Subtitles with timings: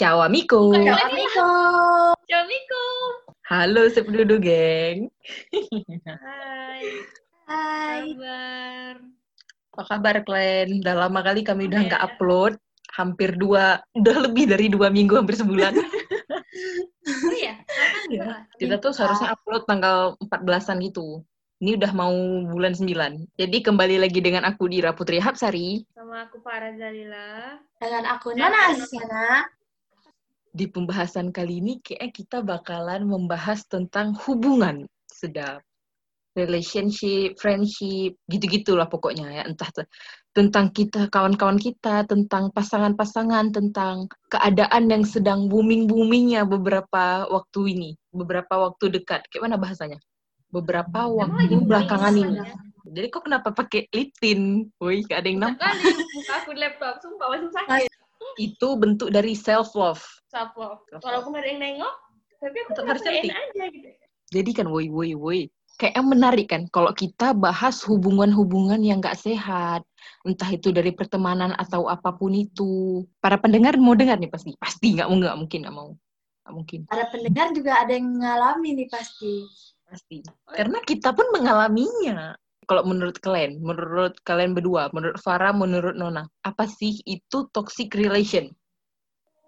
[0.00, 0.72] Ciao amico.
[0.72, 1.48] Ciao amico.
[2.24, 2.84] Ciao Miko.
[3.52, 5.12] Halo sepedudu geng.
[6.08, 7.04] Hai.
[7.44, 8.00] Hai.
[8.16, 8.94] Kabar.
[9.76, 10.80] Apa kabar kalian?
[10.80, 11.88] Udah lama kali kami udah Iya.
[11.92, 12.56] nggak upload.
[12.96, 15.76] Hampir dua, udah lebih dari dua minggu, hampir sebulan.
[17.10, 18.22] Oh iya, kapan Iya.
[18.24, 18.36] ya?
[18.56, 21.20] Kita tuh seharusnya upload tanggal 14-an gitu.
[21.60, 22.12] Ini udah mau
[22.48, 23.28] bulan 9.
[23.36, 25.84] Jadi kembali lagi dengan aku Dira Putri Hapsari.
[25.92, 27.60] Sama aku Farah Zalila.
[27.80, 29.44] Dengan aku Nona Aziana.
[30.50, 34.82] Di pembahasan kali ini kayaknya kita bakalan membahas tentang hubungan.
[35.06, 35.62] Sedap.
[36.34, 39.42] Relationship, friendship, gitu-gitulah pokoknya ya.
[39.46, 39.90] Entah te-
[40.30, 47.90] tentang kita, kawan-kawan kita, tentang pasangan-pasangan, tentang keadaan yang sedang booming-boomingnya beberapa waktu ini.
[48.10, 49.26] Beberapa waktu dekat.
[49.30, 49.98] Kayak mana bahasanya?
[50.50, 52.22] Beberapa Emang waktu lagi belakangan ini.
[52.26, 52.58] sebenarnya?
[52.90, 54.66] Jadi kok kenapa pakai lip tint?
[54.82, 55.78] Woi, gak ada yang nampak.
[56.10, 57.90] Buka aku laptop, sumpah masih sakit.
[58.36, 60.00] Itu bentuk dari self-love.
[60.28, 60.80] Self love.
[61.02, 61.94] Walaupun gak ada yang nengok,
[62.38, 63.32] tapi aku Tetap harus cantik.
[63.34, 63.88] aja gitu.
[64.30, 65.40] Jadi kan, woi, woi, woi.
[65.74, 69.82] Kayak yang menarik kan, kalau kita bahas hubungan-hubungan yang gak sehat.
[70.22, 73.02] Entah itu dari pertemanan atau apa pun itu.
[73.24, 74.52] Para pendengar mau dengar nih pasti.
[74.60, 75.90] Pasti nggak mau, nggak mungkin, nggak mau.
[76.44, 79.44] Nggak mungkin, Para pendengar juga ada yang mengalami nih pasti.
[79.88, 80.16] pasti.
[80.46, 82.36] Karena kita pun mengalaminya.
[82.70, 88.46] Kalau menurut kalian, menurut kalian berdua, menurut Farah, menurut Nona, apa sih itu toxic relation?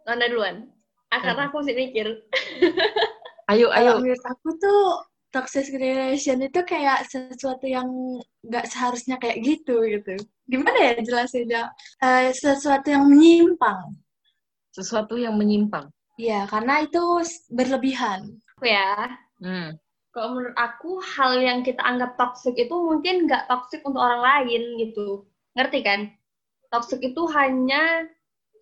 [0.03, 0.67] Nanda duluan.
[1.15, 2.07] Ah, karena aku masih mikir.
[3.55, 3.93] Ayo, Kalau ayo.
[4.03, 4.83] menurut aku tuh
[5.31, 7.87] toxic relation itu kayak sesuatu yang
[8.43, 10.19] nggak seharusnya kayak gitu gitu.
[10.51, 11.71] Gimana ya jelasinnya?
[12.03, 13.95] Eh, sesuatu yang menyimpang.
[14.75, 15.95] Sesuatu yang menyimpang.
[16.19, 17.03] Iya, karena itu
[17.55, 18.35] berlebihan.
[18.59, 19.75] Aku ya, Hmm.
[20.13, 24.63] Kalau menurut aku hal yang kita anggap toxic itu mungkin nggak toxic untuk orang lain
[24.77, 25.25] gitu.
[25.57, 26.01] Ngerti kan?
[26.69, 28.05] Toxic itu hanya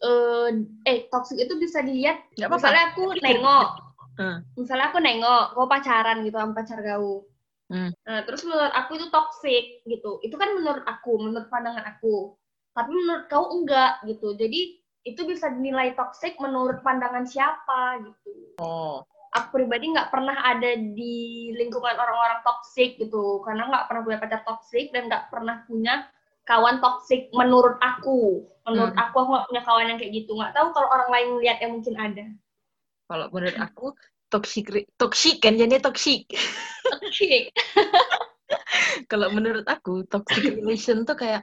[0.00, 0.48] eh,
[0.86, 2.54] eh toxic itu bisa dilihat apa-apa.
[2.54, 3.68] misalnya aku nengok.
[4.20, 4.44] Hmm.
[4.52, 7.24] misalnya aku nengok kau pacaran gitu sama pacar kau
[7.70, 7.94] Hmm.
[8.02, 10.18] nah terus menurut aku itu toxic gitu.
[10.26, 12.34] Itu kan menurut aku menurut pandangan aku.
[12.74, 14.34] Tapi menurut kau enggak gitu.
[14.34, 18.58] Jadi itu bisa dinilai toxic menurut pandangan siapa gitu.
[18.58, 19.06] Oh.
[19.30, 23.42] Aku pribadi nggak pernah ada di lingkungan orang-orang toksik gitu.
[23.46, 26.06] Karena nggak pernah punya pacar toksik dan nggak pernah punya
[26.46, 28.44] kawan toksik menurut aku.
[28.66, 29.02] Menurut Hmm.
[29.06, 30.30] aku aku nggak punya kawan yang kayak gitu.
[30.34, 32.24] Nggak tahu kalau orang lain lihat yang mungkin ada.
[33.10, 33.86] Kalau menurut aku
[34.30, 34.66] toxic
[34.98, 36.26] toxic kan jadinya toxic.
[36.86, 37.50] toksik
[39.10, 41.42] Kalau menurut aku toxic relation tuh kayak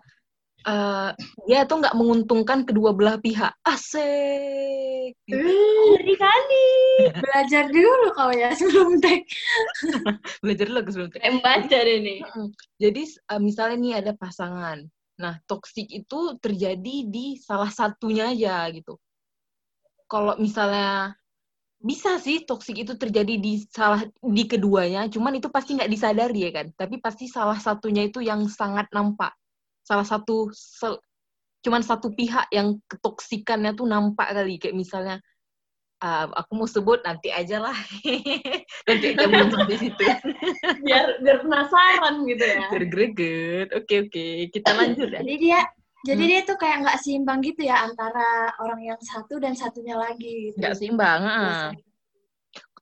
[0.67, 1.09] eh
[1.47, 3.55] dia tuh nggak menguntungkan kedua belah pihak.
[3.63, 5.16] Asik.
[5.23, 5.39] Gitu.
[5.39, 6.67] Ngeri kali
[7.23, 9.23] belajar dulu kau ya sebelum tag.
[10.44, 12.47] Belajar dulu sebelum kayak baca deh nih Mm-mm.
[12.81, 14.83] Jadi eh, misalnya nih ada pasangan.
[15.17, 19.01] Nah, toksik itu terjadi di salah satunya aja gitu.
[20.06, 21.17] Kalau misalnya
[21.77, 26.51] bisa sih toksik itu terjadi di salah di keduanya, cuman itu pasti nggak disadari ya
[26.53, 26.67] kan.
[26.73, 29.33] Tapi pasti salah satunya itu yang sangat nampak.
[29.88, 31.00] Salah satu sel-
[31.64, 35.24] cuman satu pihak yang ketoksikannya tuh nampak kali kayak misalnya
[36.03, 37.74] ah, aku mau sebut nanti aja lah.
[38.88, 40.03] nanti aja belum sampai situ.
[40.86, 43.68] biar biar penasaran gitu ya Tergreget.
[43.72, 45.20] Oke oke, kita lanjut ya.
[45.24, 45.59] Jadi dia
[46.06, 46.30] jadi Hmm.
[46.30, 50.59] dia tuh kayak nggak seimbang gitu ya antara orang yang satu dan satunya lagi gitu.
[50.62, 51.22] Nggak seimbang.
[51.25, 51.72] ah.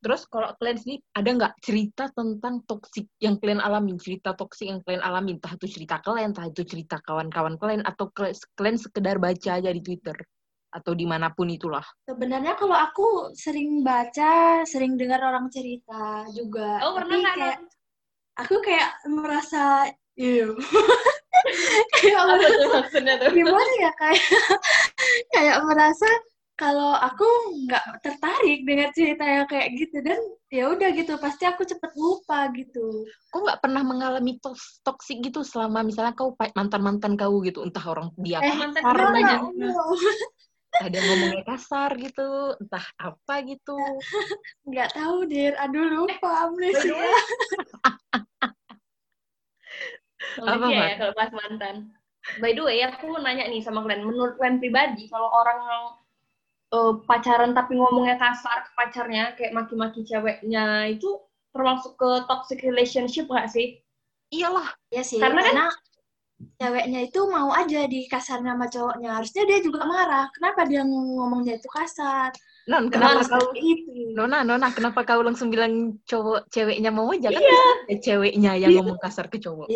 [0.06, 4.78] Terus kalau kalian sendiri ada nggak cerita tentang toksik yang kalian alami, cerita toksik yang
[4.86, 9.18] kalian alami, entah itu cerita kalian, entah itu cerita kawan-kawan kalian, atau kal- kalian sekedar
[9.18, 10.14] baca aja di Twitter
[10.70, 11.82] atau di mana pun itulah.
[12.06, 16.86] Sebenarnya kalau aku sering baca, sering dengar orang cerita juga.
[16.86, 17.66] oh pernah Tapi nggak kayak Nan?
[18.46, 19.90] aku kayak merasa
[20.22, 20.54] ew.
[21.98, 24.22] kayak apa merasa- tuh maksudnya tuh gimana ya kayak
[25.34, 26.10] kayak merasa
[26.56, 27.28] kalau aku
[27.68, 32.48] nggak tertarik dengan cerita yang kayak gitu dan ya udah gitu pasti aku cepet lupa
[32.56, 33.04] gitu.
[33.28, 37.84] Kok nggak pernah mengalami tos- toksik gitu selama misalnya kau pa- mantan-mantan kau gitu, entah
[37.84, 39.72] orang dia Eh, mantan kasar kenapa aja, ya?
[40.76, 42.28] ada ngomongnya kasar gitu,
[42.64, 43.76] entah apa gitu.
[44.72, 46.96] nggak tahu dir, aduh lupa amnesia.
[50.40, 50.72] Oh, Apa, Mat?
[50.72, 51.76] ya kalau bahas mantan.
[52.40, 54.08] By the way, aku mau nanya nih sama kalian.
[54.08, 55.60] Menurut kalian pribadi, kalau orang
[56.76, 61.24] eh, pacaran tapi ngomongnya kasar ke pacarnya, kayak maki-maki ceweknya, itu
[61.56, 63.80] termasuk ke toxic relationship nggak sih?
[64.36, 65.84] Iyalah, Iya sih, Karena karena, kan-
[66.60, 69.10] ceweknya itu mau aja dikasarnya sama cowoknya.
[69.16, 70.28] Harusnya dia juga marah.
[70.36, 72.36] Kenapa dia ngomongnya itu kasar?
[72.66, 74.18] non kenapa harus kau itu.
[74.18, 77.38] Nona, Nona, kenapa kau langsung bilang cowok ceweknya mau aja kan?
[77.38, 77.64] Iya.
[78.02, 79.70] ceweknya yang ngomong kasar ke cowok.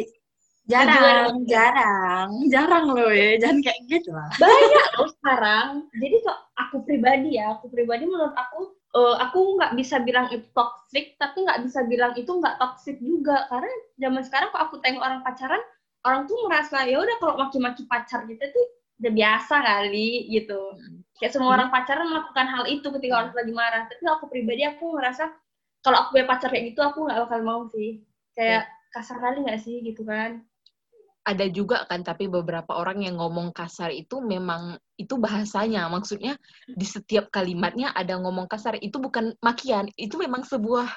[0.70, 4.30] Jarang, jarang, jarang loh ya, jangan kayak gitu lah.
[4.42, 5.68] banyak loh sekarang.
[5.98, 10.46] Jadi kok aku pribadi ya aku pribadi menurut aku eh, aku nggak bisa bilang itu
[10.54, 13.50] toxic tapi nggak bisa bilang itu nggak toxic juga.
[13.50, 15.62] Karena zaman sekarang kok aku tengok orang pacaran
[16.06, 18.66] orang tuh merasa ya udah kalau maki-maki pacar gitu tuh
[19.02, 20.62] udah biasa kali gitu.
[21.18, 23.84] Kayak semua orang pacaran melakukan hal itu ketika orang lagi marah.
[23.90, 25.34] Tapi aku pribadi aku ngerasa
[25.82, 28.06] kalau aku punya pacar kayak gitu aku nggak bakal mau sih.
[28.38, 30.46] Kayak kasar kali nggak sih gitu kan
[31.30, 35.86] ada juga kan tapi beberapa orang yang ngomong kasar itu memang itu bahasanya.
[35.94, 36.34] Maksudnya
[36.66, 38.82] di setiap kalimatnya ada ngomong kasar.
[38.82, 40.90] Itu bukan makian itu memang sebuah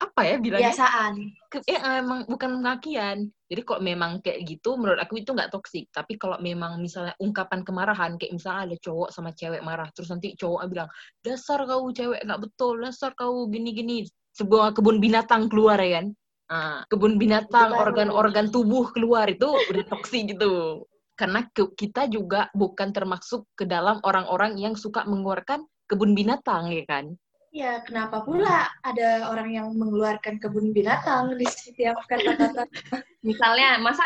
[0.00, 0.72] apa ya bilangnya?
[0.76, 1.12] Kebiasaan.
[1.48, 3.32] Ke- ya emang bukan makian.
[3.48, 7.66] Jadi kok memang kayak gitu menurut aku itu nggak toksik tapi kalau memang misalnya ungkapan
[7.66, 10.86] kemarahan kayak misalnya ada cowok sama cewek marah terus nanti cowok bilang
[11.18, 13.96] dasar kau cewek nggak betul dasar kau gini gini
[14.38, 16.14] sebuah kebun binatang keluar ya kan
[16.50, 20.82] Ah, kebun binatang, organ-organ tubuh keluar itu udah toksik gitu.
[21.14, 26.82] Karena ke- kita juga bukan termasuk ke dalam orang-orang yang suka mengeluarkan kebun binatang, ya
[26.90, 27.14] kan?
[27.54, 32.66] Ya, kenapa pula ada orang yang mengeluarkan kebun binatang di setiap kata-kata?
[33.26, 34.02] misalnya masa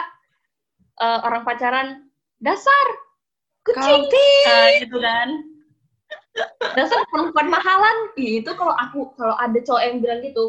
[1.00, 1.88] eh, orang pacaran
[2.44, 2.86] dasar
[3.64, 4.04] kucing
[4.44, 5.28] Nah, gitu kan
[6.74, 10.44] dasar perempuan mahalan itu kalau aku kalau ada cowok yang bilang gitu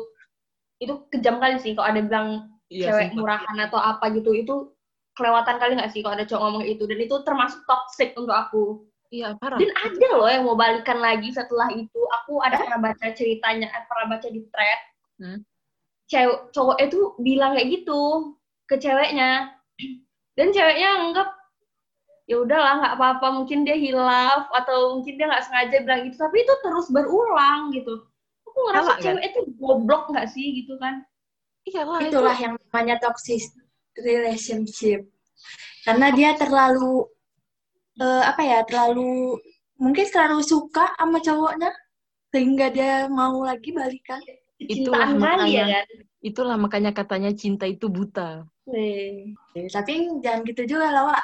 [0.85, 3.19] itu kejam kali sih kalau ada bilang Iya, cewek sumpah.
[3.21, 4.73] murahan atau apa gitu itu
[5.13, 6.83] kelewatan kali nggak sih kalau ada cowok ngomong itu?
[6.89, 8.63] Dan itu termasuk toxic untuk aku.
[9.13, 9.61] Iya, parah.
[9.61, 11.99] dan ada loh yang mau balikan lagi setelah itu.
[12.21, 14.81] Aku ada pernah baca ceritanya eh, pernah baca di thread.
[15.15, 15.39] Hmm.
[16.05, 18.33] cewek cowok itu bilang kayak gitu
[18.69, 19.55] ke ceweknya.
[20.35, 21.29] Dan ceweknya anggap
[22.25, 26.17] ya udahlah nggak apa-apa mungkin dia hilaf atau mungkin dia nggak sengaja bilang gitu.
[26.17, 28.03] Tapi itu terus berulang gitu
[28.55, 29.03] aku ngerasa Salah, kan?
[29.03, 31.03] cewek itu goblok nggak sih gitu kan
[31.65, 32.13] Iyalah, itu.
[32.13, 33.41] Itulah yang namanya toxic
[33.99, 35.01] relationship.
[35.81, 37.09] Karena dia terlalu
[37.99, 39.41] eh, apa ya, terlalu
[39.81, 41.73] mungkin terlalu suka sama cowoknya
[42.29, 44.21] sehingga dia mau lagi balikan.
[44.61, 45.63] Itulah ya makanya.
[45.81, 45.87] kan
[46.21, 48.45] Itulah makanya katanya cinta itu buta.
[48.69, 49.33] Weh.
[49.67, 51.23] Tapi jangan gitu juga lah, Wak.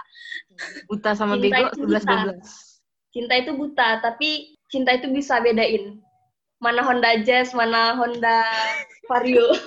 [0.90, 2.14] Buta sama Cinta bego 11 buta.
[2.34, 2.72] 12.
[3.12, 6.00] cinta itu buta tapi cinta itu bisa bedain
[6.62, 8.46] mana Honda Jazz mana Honda
[9.10, 9.52] Vario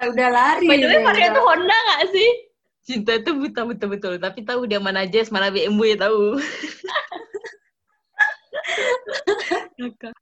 [0.00, 0.64] Udah lari.
[0.64, 2.30] by the way Vario itu Honda nggak sih
[2.80, 6.40] Cinta itu buta betul-betul, tapi tahu dia mana jazz, mana BMW tahu.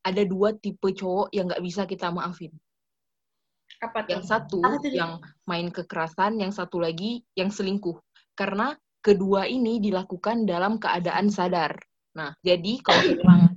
[0.04, 2.52] Ada dua tipe cowok yang nggak bisa kita maafin.
[3.78, 4.90] apa tuh Yang satu Apa tuh?
[4.90, 5.12] yang
[5.46, 7.94] main kekerasan, yang satu lagi yang selingkuh.
[8.34, 11.78] Karena kedua ini dilakukan dalam keadaan sadar.
[12.18, 13.47] Nah, jadi kalau memang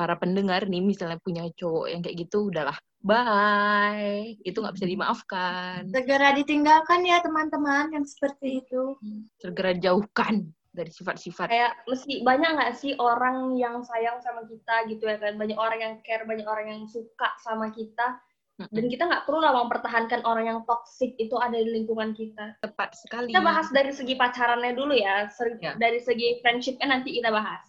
[0.00, 2.72] para pendengar nih misalnya punya cowok yang kayak gitu, udahlah,
[3.04, 4.32] bye.
[4.40, 5.92] Itu nggak bisa dimaafkan.
[5.92, 8.96] Segera ditinggalkan ya teman-teman yang seperti itu.
[9.36, 11.50] Segera jauhkan dari sifat-sifat.
[11.50, 15.80] kayak mesti banyak nggak sih orang yang sayang sama kita gitu ya kan banyak orang
[15.82, 18.22] yang care banyak orang yang suka sama kita
[18.70, 22.94] dan kita nggak perlu lah mempertahankan orang yang toxic itu ada di lingkungan kita Tepat
[22.94, 23.34] sekali.
[23.34, 25.74] kita bahas dari segi pacarannya dulu ya Ser- Ya.
[25.74, 27.66] dari segi friendshipnya nanti kita bahas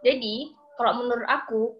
[0.00, 1.74] jadi kalau menurut aku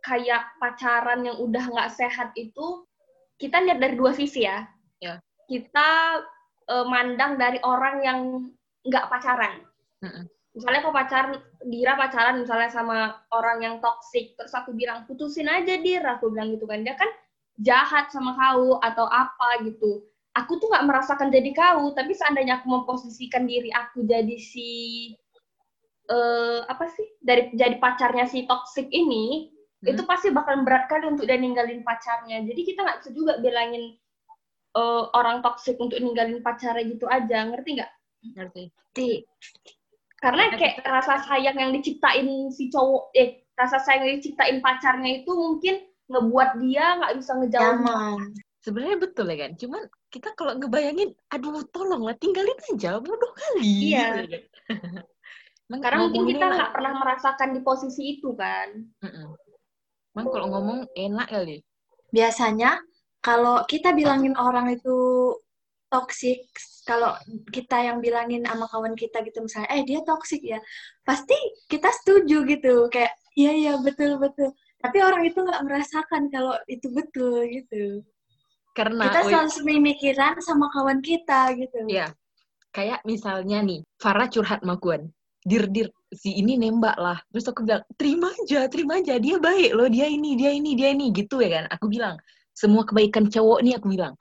[0.00, 2.88] kayak pacaran yang udah nggak sehat itu
[3.36, 4.64] kita lihat dari dua sisi ya.
[4.98, 5.22] Ya.
[5.46, 6.20] kita
[6.66, 8.18] eh, mandang dari orang yang
[8.82, 9.62] nggak pacaran.
[9.98, 10.26] Mm-mm.
[10.54, 15.78] misalnya kau pacaran Dira pacaran misalnya sama orang yang toksik terus aku bilang putusin aja
[15.78, 16.82] Dira aku bilang gitu kan.
[16.82, 17.10] Dia kan
[17.62, 20.02] jahat sama kau atau apa gitu.
[20.34, 24.70] Aku tuh nggak merasakan jadi kau tapi seandainya aku memposisikan diri aku jadi si
[26.08, 29.94] eh apa sih dari jadi pacarnya si toksik ini Hmm.
[29.94, 33.94] itu pasti bakal berat kali untuk dia ninggalin pacarnya jadi kita nggak bisa juga bilangin
[34.74, 37.92] eh, orang toksik untuk ninggalin pacarnya gitu aja ngerti nggak
[38.34, 38.74] Ngerti?
[38.90, 39.22] Ti.
[40.18, 45.30] karena kayak rasa sayang yang diciptain si cowok eh rasa sayang yang diciptain pacarnya itu
[45.30, 48.20] mungkin ngebuat dia nggak bisa ngejauhin Nyaman.
[48.58, 49.52] Sebenarnya betul ya kan?
[49.54, 53.94] Cuman kita kalau ngebayangin, aduh tolonglah tinggalin aja, bodoh kali.
[53.94, 54.26] Iya.
[55.68, 58.72] Emang karena mungkin kita nggak pernah merasakan di posisi itu kan
[59.04, 59.36] Mm-mm.
[60.16, 61.62] Emang kalau ngomong enak kali.
[62.10, 62.80] Biasanya
[63.20, 64.96] kalau kita bilangin orang itu
[65.92, 66.48] toxic,
[66.84, 67.16] kalau
[67.48, 70.60] kita yang bilangin sama kawan kita gitu misalnya, eh dia toxic ya,
[71.04, 71.36] pasti
[71.68, 74.52] kita setuju gitu, kayak iya iya betul betul.
[74.78, 78.04] Tapi orang itu nggak merasakan kalau itu betul gitu.
[78.76, 81.78] Karena, kita selalu sepemikiran sama kawan kita gitu.
[81.88, 82.14] Iya.
[82.68, 85.10] kayak misalnya nih, Farah curhat sama.
[85.48, 87.18] Dir, dir, si ini nembak lah.
[87.32, 89.16] Terus aku bilang, terima aja, terima aja.
[89.16, 91.08] Dia baik loh, dia ini, dia ini, dia ini.
[91.08, 91.64] Gitu ya kan.
[91.72, 92.20] Aku bilang,
[92.52, 94.14] semua kebaikan cowok nih aku bilang.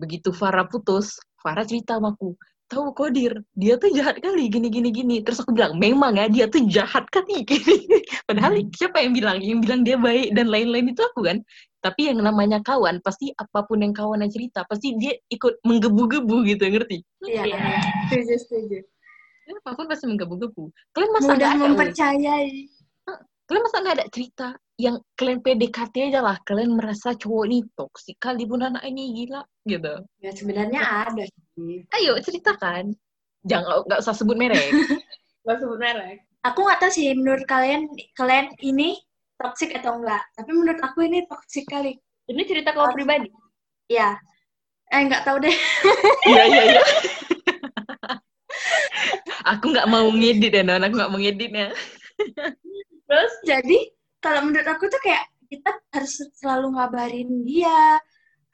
[0.00, 2.32] Begitu Farah putus, Farah cerita sama aku.
[2.70, 6.46] tahu kodir dia tuh jahat kali gini gini gini terus aku bilang memang ya dia
[6.46, 11.02] tuh jahat kali gini padahal siapa yang bilang yang bilang dia baik dan lain-lain itu
[11.02, 11.42] aku kan
[11.82, 16.46] tapi yang namanya kawan pasti apa pun yang kawan yang cerita pasti dia ikut menggebu-gebu
[16.46, 17.42] gitu ngerti Iya,
[18.06, 18.78] setuju, setuju.
[19.50, 20.64] Apa pun pasti menggebu-gebu
[20.94, 22.50] kalian masa Mudah nggak ada mempercayai.
[23.50, 28.16] kalian masa nggak ada cerita yang kalian PDKT aja lah kalian merasa cowok ini toksik
[28.22, 30.80] kali anak ini gila gitu Ya sebenarnya
[31.10, 31.82] ada sih.
[31.98, 32.94] ayo ceritakan
[33.42, 34.70] jangan nggak usah sebut merek
[35.48, 36.20] Gak sebut merek.
[36.44, 38.96] Aku nggak tahu sih menurut kalian kalian ini
[39.40, 40.20] toxic atau enggak.
[40.36, 41.96] Tapi menurut aku ini toxic kali.
[42.28, 43.28] Ini cerita kau pribadi.
[43.88, 44.16] Ya.
[44.92, 45.52] Eh nggak tahu deh.
[46.30, 46.82] iya iya iya
[49.44, 51.66] aku nggak mau ngedit ya non aku nggak mau ngeditnya
[53.10, 53.78] Terus Jadi
[54.20, 57.98] kalau menurut aku tuh kayak kita harus selalu ngabarin dia,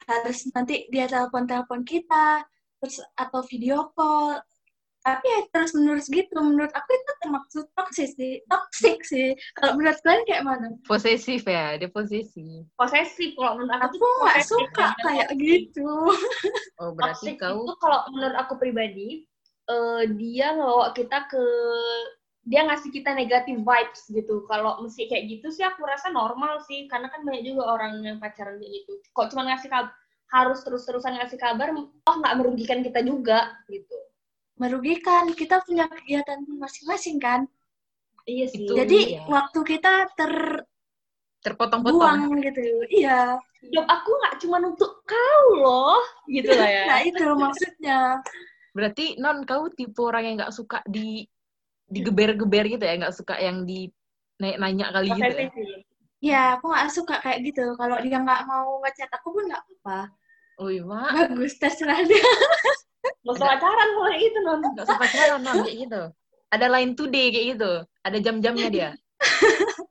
[0.09, 2.41] harus nanti dia telepon-telepon kita,
[2.81, 4.41] terus atau video call.
[5.05, 6.35] Tapi ya terus menerus gitu.
[6.41, 8.41] Menurut aku itu termasuk toxic sih.
[8.49, 9.27] Toxic sih.
[9.53, 10.67] Kalau menurut kalian kayak mana?
[10.83, 14.49] posesif ya dia posesif posesif kalau menurut aku Aku tuh nggak posesif.
[14.49, 15.89] suka kayak gitu.
[16.81, 19.21] oh berarti Toxic kau itu kalau menurut aku pribadi
[19.67, 21.43] eh, dia ngebawa kita ke
[22.47, 24.47] dia ngasih kita negatif vibes gitu.
[24.47, 28.17] Kalau mesti kayak gitu sih aku rasa normal sih karena kan banyak juga orang yang
[28.23, 29.03] pacaran kayak gitu.
[29.11, 29.91] Kok cuma ngasih kabar
[30.27, 33.95] harus terus-terusan ngasih kabar, oh nggak merugikan kita juga gitu.
[34.59, 35.31] Merugikan.
[35.31, 37.47] Kita punya kegiatan masing-masing kan.
[38.27, 38.67] Iya sih.
[38.67, 39.23] Itu Jadi iya.
[39.27, 40.67] waktu kita terbuang
[41.45, 42.59] terpotong-potong gitu.
[42.91, 43.39] Iya.
[43.63, 46.83] Hidup aku nggak cuma untuk kau loh, gitu lah ya.
[46.91, 47.99] Nah itu maksudnya.
[48.77, 51.25] Berarti non kau tipe orang yang nggak suka di
[51.89, 53.89] digeber-geber gitu ya nggak suka yang di
[54.37, 55.49] naik nanya kali gitu ya.
[56.17, 57.77] Ya, aku nggak suka kayak gitu.
[57.77, 59.99] Kalau dia nggak mau ngechat aku pun nggak apa-apa.
[60.65, 62.17] Wih, mak Bagus, terserah dia.
[63.29, 64.61] Usah pacaran mulai itu non.
[64.61, 66.01] nggak suka pacaran non kayak gitu
[66.47, 67.71] ada line today kayak gitu
[68.03, 68.89] ada jam-jamnya dia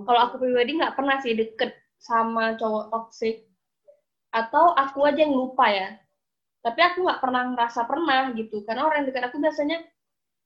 [0.00, 3.44] Kalau aku pribadi nggak pernah sih deket sama cowok toxic.
[4.32, 5.99] Atau aku aja yang lupa ya.
[6.60, 8.62] Tapi aku nggak pernah ngerasa pernah gitu.
[8.68, 9.78] Karena orang yang dekat aku biasanya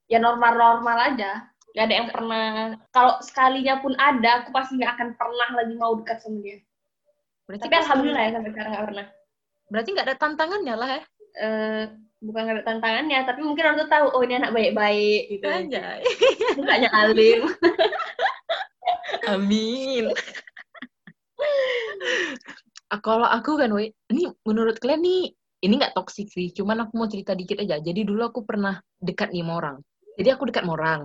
[0.07, 1.51] ya normal-normal aja.
[1.75, 2.47] Gak ada yang pernah.
[2.95, 6.57] Kalau sekalinya pun ada, aku pasti nggak akan pernah lagi mau dekat sama dia.
[7.45, 9.07] berarti Tapi alhamdulillah ya sampai sekarang nggak pernah.
[9.65, 11.01] berarti nggak ada tantangannya lah ya
[11.35, 11.83] Eh,
[12.23, 15.45] bukan nggak ada tantangannya, tapi mungkin orang tuh tahu, oh ini anak baik-baik gitu.
[15.51, 15.99] aja
[16.55, 17.41] Mukanya alim.
[19.35, 20.05] amin
[23.03, 27.09] kalau aku kan, woi, ini menurut kalian nih, ini nggak toksik sih, cuman aku mau
[27.09, 27.81] cerita dikit aja.
[27.81, 29.77] Jadi dulu aku pernah dekat nih sama orang.
[30.15, 31.01] Jadi aku dekat sama orang.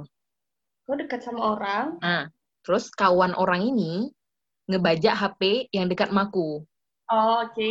[0.87, 2.23] Kau dekat sama orang, Nah,
[2.67, 4.11] terus kawan orang ini
[4.69, 5.40] ngebajak HP
[5.73, 6.62] yang dekat sama aku.
[7.11, 7.71] oh, oke.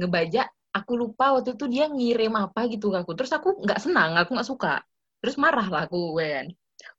[0.00, 3.12] Ngebajak, aku lupa waktu itu dia ngirim apa gitu ke aku.
[3.18, 4.74] Terus aku nggak senang, aku nggak suka.
[5.20, 6.48] Terus marah lah aku, kan.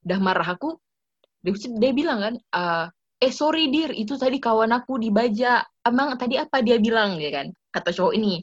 [0.06, 0.78] Udah marah aku,
[1.42, 2.86] dia, dia bilang kan, "Ah,
[3.22, 5.66] eh sorry dir, itu tadi kawan aku dibajak.
[5.86, 7.48] Emang tadi apa dia bilang, ya kan?
[7.74, 8.42] Kata cowok ini.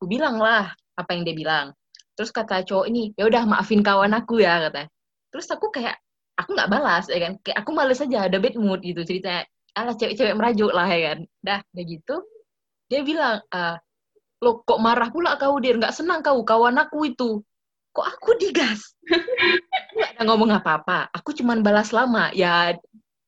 [0.00, 1.76] Aku bilang lah apa yang dia bilang.
[2.16, 4.88] Terus kata cowok ini, ya udah maafin kawan aku ya, kata.
[5.28, 6.00] Terus aku kayak,
[6.40, 7.36] aku nggak balas, ya kan?
[7.44, 9.44] Kayak aku males aja, ada bad mood gitu ceritanya.
[9.76, 11.18] Alah cewek-cewek merajuk lah, ya kan?
[11.44, 12.16] Dah, udah gitu.
[12.88, 13.76] Dia bilang, ah,
[14.40, 17.44] lo kok marah pula kau dir, nggak senang kau, kawan aku itu.
[17.92, 18.96] Kok aku digas?
[20.00, 21.12] Nggak ada ngomong apa-apa.
[21.12, 22.32] Aku cuman balas lama.
[22.32, 22.72] Ya,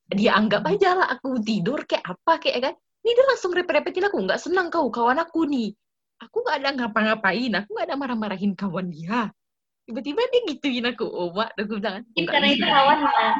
[0.08, 2.74] dia anggap aja lah aku tidur kayak apa kayak kan.
[3.04, 5.76] Ini dia langsung repet-repetin aku, nggak senang kau, kawan aku nih.
[6.22, 9.34] Aku nggak ada ngapa-ngapain, aku nggak ada marah-marahin kawan dia.
[9.82, 13.32] Tiba-tiba dia gituin aku, oh mak, aku bilang, Mungkin "Nggak karena bisa." itu kawannya.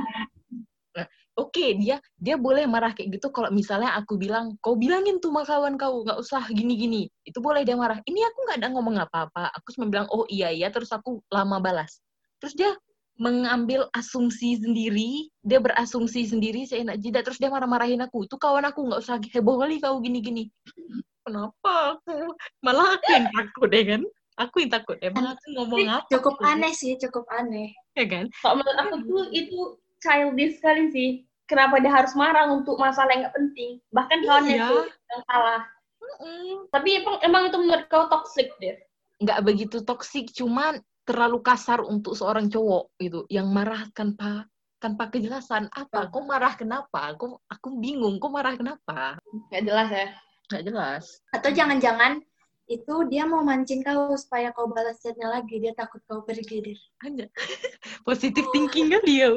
[1.33, 5.49] Oke, dia dia boleh marah kayak gitu kalau misalnya aku bilang, kau bilangin tuh sama
[5.49, 7.09] kawan kau, nggak usah gini-gini.
[7.25, 8.05] Itu boleh dia marah.
[8.05, 9.49] Ini aku nggak ada ngomong apa-apa.
[9.57, 12.05] Aku cuma bilang, oh iya iya, terus aku lama balas.
[12.37, 12.77] Terus dia
[13.17, 18.29] mengambil asumsi sendiri, dia berasumsi sendiri, saya enak jidat, terus dia marah-marahin aku.
[18.29, 20.53] Itu kawan aku, nggak usah heboh kali kau gini-gini.
[21.23, 22.35] Kenapa aku?
[22.67, 24.03] Malah aku yang takut deh kan?
[24.41, 24.97] Aku yang takut.
[24.99, 26.09] Emang aku ngomong apa?
[26.11, 26.51] cukup gitu?
[26.51, 27.71] aneh sih, cukup aneh.
[27.95, 28.27] Ya kan?
[28.43, 29.59] Kalau menurut aku tuh itu
[30.03, 31.11] childish sekali sih.
[31.47, 33.71] Kenapa dia harus marah untuk masalah yang nggak penting?
[33.93, 34.67] Bahkan kawannya Iya.
[34.67, 35.61] itu yang salah.
[36.03, 36.49] Mm-mm.
[36.73, 38.79] Tapi emang, emang itu menurut kau toxic deh.
[39.23, 44.51] nggak begitu toksik, cuman terlalu kasar untuk seorang cowok gitu, yang marah tanpa
[44.83, 46.11] tanpa kejelasan apa?
[46.11, 47.15] Kok marah kenapa?
[47.15, 49.15] Kok aku bingung, kok marah kenapa?
[49.47, 50.09] Nggak jelas ya.
[50.53, 51.25] Nggak jelas.
[51.33, 52.21] Atau jangan-jangan
[52.69, 55.57] itu dia mau mancing kau supaya kau balas chatnya lagi.
[55.65, 56.81] Dia takut kau pergi, Dir.
[57.01, 57.27] Aja.
[58.07, 59.33] Positive thinking kan dia.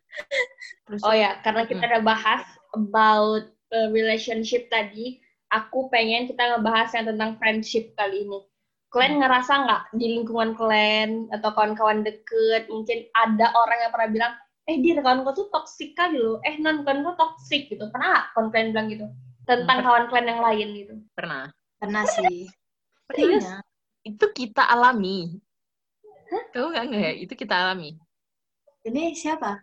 [0.88, 2.42] Terus Oh ya, karena kita udah bahas
[2.72, 5.20] about uh, relationship tadi,
[5.52, 8.40] aku pengen kita ngebahas yang tentang friendship kali ini.
[8.90, 14.32] Kalian ngerasa nggak di lingkungan kalian atau kawan-kawan deket mungkin ada orang yang pernah bilang,
[14.66, 17.86] eh dia kawan kau tuh toksik kali loh, eh non kawan kau toksik gitu.
[17.92, 19.06] Pernah nggak kawan kalian bilang gitu
[19.44, 20.94] tentang kawan kalian yang lain gitu?
[21.16, 21.50] Pernah.
[21.80, 22.48] Pernah sih.
[23.12, 23.44] Serius?
[23.44, 23.60] Pernah.
[24.02, 25.36] Itu kita alami.
[26.54, 27.12] Kamu nggak nggak ya?
[27.18, 27.98] Itu kita alami.
[28.86, 29.60] Ini siapa?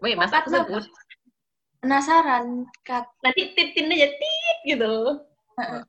[0.00, 0.84] Wait, masa aku sebut?
[1.78, 3.06] Penasaran, Kak.
[3.22, 5.22] Nanti titin aja tit gitu.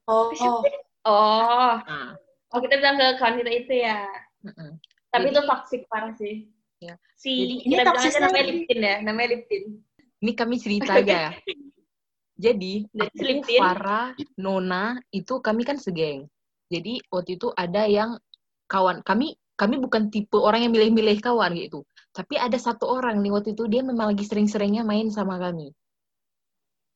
[0.06, 0.62] Oh, oh.
[1.08, 2.14] Oh, Nah,
[2.52, 4.04] oh kita bilang ke kawan kita itu ya.
[4.44, 4.76] mm-mm.
[5.10, 6.36] Tapi Jadi- itu toxic parah sih.
[6.80, 6.94] Ya.
[7.16, 8.46] Si Jadi- Ini kita bilang toxic aja namanya.
[8.52, 9.64] Liptin ya, namanya Liptin.
[10.20, 11.32] Ini kami cerita aja ya.
[12.40, 13.60] Jadi, aku, selipin.
[13.60, 16.24] Farah, Nona, itu kami kan segeng.
[16.72, 18.16] Jadi, waktu itu ada yang
[18.72, 21.84] kawan, kami kami bukan tipe orang yang milih-milih kawan gitu.
[22.16, 25.76] Tapi ada satu orang nih waktu itu, dia memang lagi sering-seringnya main sama kami.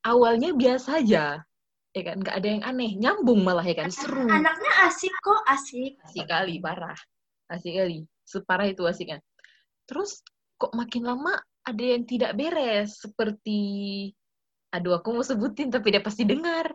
[0.07, 1.43] Awalnya biasa aja,
[1.91, 2.23] ya kan?
[2.23, 2.91] Nggak ada yang aneh.
[2.95, 3.91] Nyambung malah ya kan?
[3.91, 4.31] Seru.
[4.31, 5.99] Anaknya asik kok, asik.
[6.07, 6.95] Asik kali, parah.
[7.51, 8.07] Asik kali.
[8.23, 9.19] Separah itu asiknya.
[9.83, 10.23] Terus,
[10.55, 11.35] kok makin lama
[11.67, 13.03] ada yang tidak beres.
[13.03, 13.59] Seperti,
[14.73, 16.73] aduh aku mau sebutin tapi dia pasti dengar.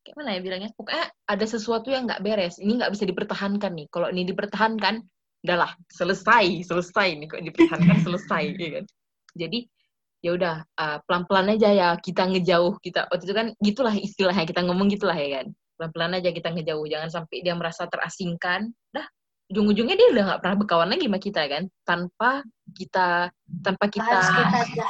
[0.00, 0.70] Kayak mana ya bilangnya?
[0.72, 2.56] Pokoknya ada sesuatu yang nggak beres.
[2.56, 3.86] Ini nggak bisa dipertahankan nih.
[3.92, 5.04] Kalau ini dipertahankan,
[5.44, 6.64] udahlah, selesai.
[6.64, 7.26] Selesai nih.
[7.28, 8.44] Kok dipertahankan, selesai.
[8.62, 8.84] Ya kan?
[9.36, 9.58] Jadi,
[10.24, 14.64] ya udah uh, pelan-pelan aja ya kita ngejauh kita waktu itu kan gitulah istilahnya kita
[14.64, 15.46] ngomong gitulah ya kan
[15.78, 19.06] pelan-pelan aja kita ngejauh jangan sampai dia merasa terasingkan dah
[19.52, 22.30] ujung-ujungnya dia udah nggak pernah berkawan lagi sama kita kan tanpa
[22.74, 23.30] kita
[23.62, 24.18] tanpa kita
[24.66, 24.86] kita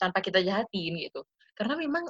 [0.00, 1.20] tanpa kita jahatin gitu
[1.54, 2.04] karena memang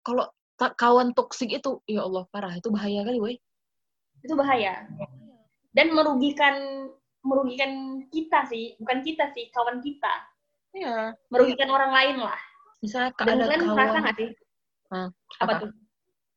[0.00, 3.36] kalau kawan toksik itu ya Allah parah itu bahaya kali woi
[4.20, 4.84] Itu bahaya.
[5.72, 6.88] Dan merugikan
[7.24, 10.12] merugikan kita sih, bukan kita sih, kawan kita.
[10.76, 12.36] ya Merugikan orang lain lah.
[12.80, 14.28] misalnya Dan ada kalian merasa kawan nggak sih?
[14.90, 15.08] Hah,
[15.40, 15.60] Apa apa?
[15.64, 15.70] tuh?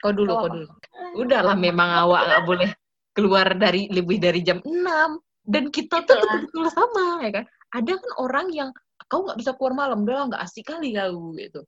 [0.03, 0.67] kau dulu Kau dulu
[1.15, 2.69] udahlah memang awak nggak boleh
[3.15, 4.67] keluar dari lebih dari jam 6
[5.47, 6.43] dan kita tuh Itulah.
[6.43, 8.69] betul sama ya kan ada kan orang yang
[9.07, 11.63] kau nggak bisa keluar malam udah nggak asik kali kau gitu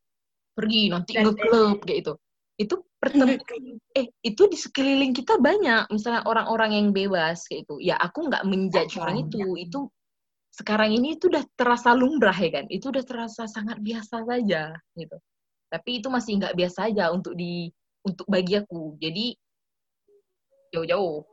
[0.55, 2.13] pergi nanti Dan- nge-club kayak itu
[2.55, 3.43] itu pertemuan
[3.91, 5.91] eh itu di sekeliling kita banyak.
[5.91, 9.43] Misalnya orang-orang yang bebas kayak itu ya aku nggak menjudge orang itu.
[9.59, 9.79] Itu
[10.55, 12.65] sekarang ini itu udah terasa lumrah ya kan?
[12.71, 15.17] Itu udah terasa sangat biasa saja gitu.
[15.67, 17.67] Tapi itu masih nggak biasa aja untuk di
[18.07, 18.95] untuk bagi aku.
[19.03, 19.35] Jadi
[20.71, 21.27] jauh-jauh.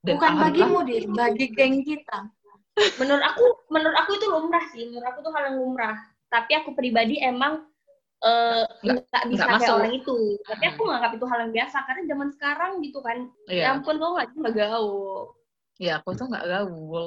[0.00, 1.04] Dan Bukan bagimu, Dir.
[1.12, 2.30] Bagi geng kita.
[3.00, 4.86] Menurut aku, menurut aku itu lumrah sih.
[4.86, 5.96] Menurut aku tuh hal yang lumrah.
[6.28, 7.64] Tapi aku pribadi emang
[8.16, 9.76] eh, Nggak- nggak bisa nggak kayak masuk.
[9.76, 10.16] orang itu.
[10.42, 13.18] Tapi aku nganggap itu hal yang biasa karena zaman sekarang gitu kan.
[13.46, 15.20] Ya Iya, ampun kau nggak cuma gaul.
[15.76, 17.06] ya aku tuh nggak gaul.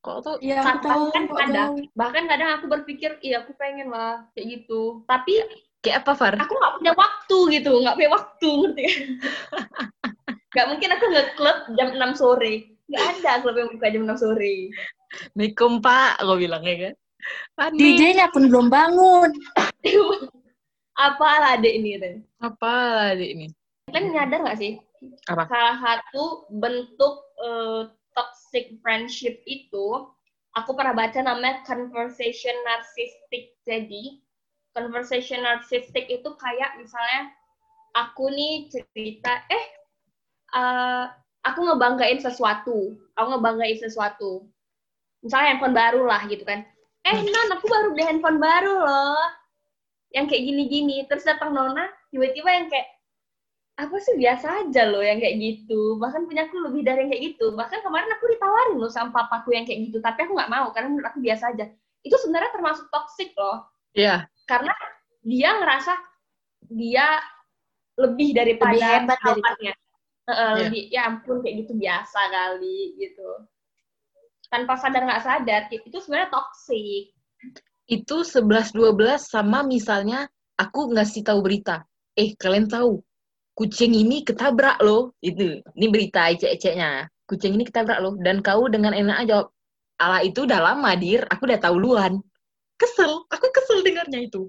[0.00, 1.02] Kok tuh Iya, aku tahu.
[1.08, 1.74] bahkan kok ada, tahu.
[1.94, 5.00] bahkan kadang aku berpikir, iya aku pengen lah kayak gitu.
[5.06, 5.32] Tapi
[5.80, 6.34] kayak apa, Far?
[6.36, 9.04] aku nggak punya waktu gitu, nggak punya waktu ngerti kan?
[10.54, 12.54] Nggak mungkin aku nge-club jam 6 sore.
[12.86, 14.70] Nggak ada klub yang buka jam 6 sore.
[15.10, 16.12] Assalamualaikum, Pak.
[16.22, 16.94] Aku bilang ya kan.
[17.74, 19.34] DJ-nya pun belum bangun.
[20.94, 22.16] Apalah adek ini Ren?
[22.38, 23.46] Apa adik ini?
[23.90, 24.78] Kalian nyadar nggak sih?
[25.28, 25.50] Apa?
[25.50, 27.82] Salah satu bentuk eh,
[28.14, 30.08] toxic friendship itu,
[30.54, 33.58] aku pernah baca namanya conversation narcissistic.
[33.66, 34.22] Jadi,
[34.72, 37.34] conversation narcissistic itu kayak misalnya,
[37.98, 39.66] aku nih cerita, eh,
[40.54, 41.04] eh,
[41.42, 42.94] aku ngebanggain sesuatu.
[43.18, 44.46] Aku ngebanggain sesuatu.
[45.26, 46.62] Misalnya handphone baru lah gitu kan.
[47.04, 49.43] Eh, Nan, aku baru beli handphone baru loh.
[50.14, 50.96] Yang kayak gini-gini.
[51.10, 52.88] Terus datang Nona, tiba-tiba yang kayak,
[53.74, 55.98] apa sih biasa aja loh yang kayak gitu.
[55.98, 57.46] Bahkan punya aku lebih dari yang kayak gitu.
[57.58, 59.98] Bahkan kemarin aku ditawarin loh sama papaku yang kayak gitu.
[59.98, 61.66] Tapi aku nggak mau, karena menurut aku biasa aja.
[62.06, 63.66] Itu sebenarnya termasuk toxic loh.
[63.98, 64.30] Iya.
[64.46, 64.70] Karena
[65.26, 65.92] dia ngerasa
[66.70, 67.18] dia
[67.98, 69.42] lebih daripada Lebih hebat dari-.
[70.24, 70.56] Heeh, Iya.
[70.64, 73.28] lebih, ya ampun kayak gitu biasa kali gitu.
[74.48, 77.12] Tanpa sadar nggak sadar, itu sebenarnya toxic.
[77.84, 80.24] Itu 11-12 sama misalnya
[80.56, 81.84] aku ngasih tahu berita.
[82.16, 83.02] Eh, kalian tahu,
[83.58, 85.12] kucing ini ketabrak loh.
[85.20, 85.60] Itu.
[85.60, 87.10] Ini berita ecek-eceknya.
[87.28, 88.14] Kucing ini ketabrak loh.
[88.16, 89.46] Dan kau dengan enak jawab,
[90.00, 91.26] ala itu udah lama, Dir.
[91.28, 92.22] Aku udah tahu luan.
[92.80, 93.26] Kesel.
[93.28, 94.48] Aku kesel dengarnya itu.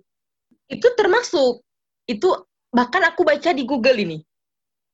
[0.71, 1.61] Itu termasuk.
[2.07, 4.17] Itu bahkan aku baca di Google ini.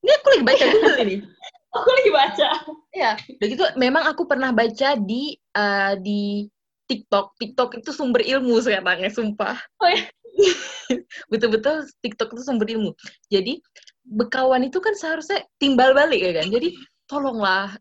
[0.02, 1.16] Ini aku lagi baca Google ini.
[1.72, 2.48] Aku lagi baca.
[2.92, 6.44] Iya, udah gitu memang aku pernah baca di eh, di
[6.92, 7.32] TikTok.
[7.40, 9.56] TikTok itu sumber ilmu sekarang ya, sumpah.
[9.80, 10.12] Oh, iya?
[11.32, 12.92] Betul-betul TikTok itu sumber ilmu.
[13.32, 13.64] Jadi
[14.04, 16.52] berkawan itu kan seharusnya timbal balik ya kan.
[16.52, 16.76] Jadi
[17.08, 17.72] tolonglah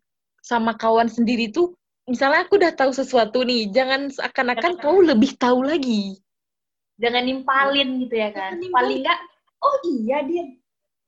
[0.41, 1.76] sama kawan sendiri tuh
[2.10, 6.19] misalnya aku udah tahu sesuatu nih, jangan seakan-akan kau lebih tahu lagi.
[7.02, 8.58] Jangan nimpalin gitu ya kan.
[8.58, 8.74] Nimpalin.
[8.76, 9.19] Paling nggak,
[9.62, 10.43] oh iya dia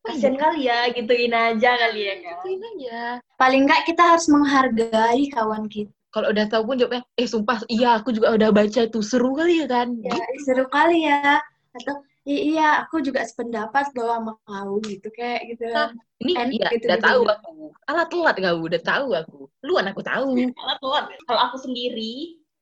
[0.03, 2.99] kasian kali ya gituin aja kali ya kan Gituin aja.
[3.39, 5.95] Paling nggak kita harus menghargai kawan kita.
[6.13, 9.65] Kalau udah tahu pun jawabnya, eh sumpah, iya aku juga udah baca tuh, seru kali
[9.65, 9.87] ya kan?
[9.97, 10.45] Ya, Gitu.
[10.45, 11.41] seru kali ya.
[11.73, 15.65] Atau "I- iya, aku juga sependapat loh sama kau gitu kayak gitu.
[15.73, 15.89] Nah,
[16.21, 17.07] Ini Enak iya, gitu udah gitu.
[17.09, 17.51] tahu aku.
[17.89, 19.39] Alat telat kau, udah tahu aku.
[19.65, 20.29] Luan aku tahu.
[20.53, 21.05] Karena telat.
[21.25, 22.13] Kalau aku sendiri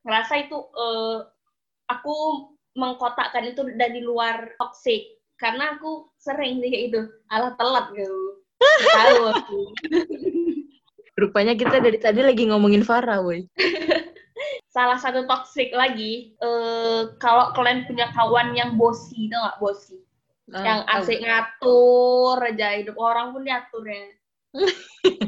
[0.07, 1.17] ngerasa itu eh,
[1.91, 2.15] aku
[2.79, 8.17] mengkotakkan itu dari luar toxic karena aku sering sih kayak itu alah telat gitu.
[8.95, 9.59] Tahu aku.
[11.21, 13.45] Rupanya kita dari tadi lagi ngomongin Farah, woi.
[14.75, 20.01] Salah satu toxic lagi eh, kalau kalian punya kawan yang bosi, tau nggak bosi?
[20.51, 24.09] Ah, yang asik ngatur aja hidup orang pun diatur ya.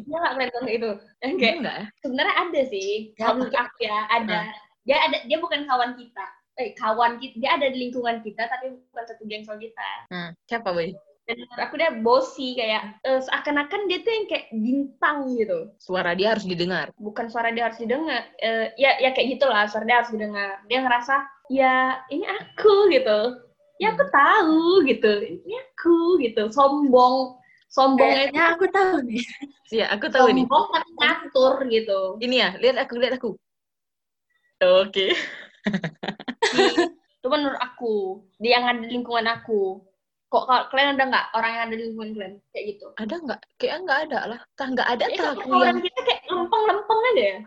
[0.04, 0.92] Iya nggak kalian tahu itu?
[1.24, 1.86] Yang kayak Enggak ya?
[2.04, 3.44] sebenarnya ada sih Ya, aku
[3.82, 4.40] ya ada
[4.84, 6.26] dia ada dia bukan kawan kita
[6.62, 10.30] eh kawan kita dia ada di lingkungan kita tapi bukan satu geng sama kita Hmm,
[10.46, 10.94] siapa, woi?
[11.24, 16.12] Dan menurut aku dia bosi kayak eh, seakan-akan dia tuh yang kayak bintang gitu Suara
[16.12, 16.92] dia harus didengar.
[17.00, 20.80] bukan suara dia harus didengar Eh, ya ya kayak gitulah suara dia harus didengar dia
[20.84, 21.16] ngerasa
[21.48, 21.76] ya
[22.08, 23.20] ini aku gitu
[23.80, 27.40] ya aku tahu gitu ini aku gitu sombong
[27.72, 29.24] sombongnya Kayaknya aku tahu nih.
[29.74, 30.46] Iya, aku tahu nih.
[30.46, 33.30] sombong tapi ngatur gitu Ini ya, lihat aku, lihat aku.
[34.62, 35.08] Oke.
[37.18, 37.96] itu menurut aku
[38.38, 39.80] dia yang ada di lingkungan aku
[40.34, 43.40] kok kalau kalian ada nggak orang yang ada di lingkungan kalian kayak gitu Ada nggak?
[43.62, 44.40] Kayak nggak ada lah.
[44.58, 47.40] Tah nggak ada Kayaknya tah kayak yang kita kayak lempeng-lempeng aja ya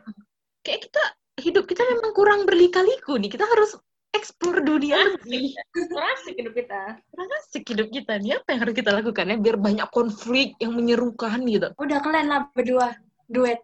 [0.67, 1.03] kayak kita
[1.37, 3.31] hidup kita memang kurang berlika-liku nih.
[3.31, 3.79] Kita harus
[4.17, 5.53] eksplor dunia lebih.
[5.75, 6.81] kurang asik hidup kita
[7.13, 8.31] Kurang asik hidup kita nih.
[8.41, 11.69] Apa yang harus kita lakukan ya biar banyak konflik yang menyerukan gitu.
[11.79, 12.97] Udah kalian lah berdua
[13.31, 13.61] duet.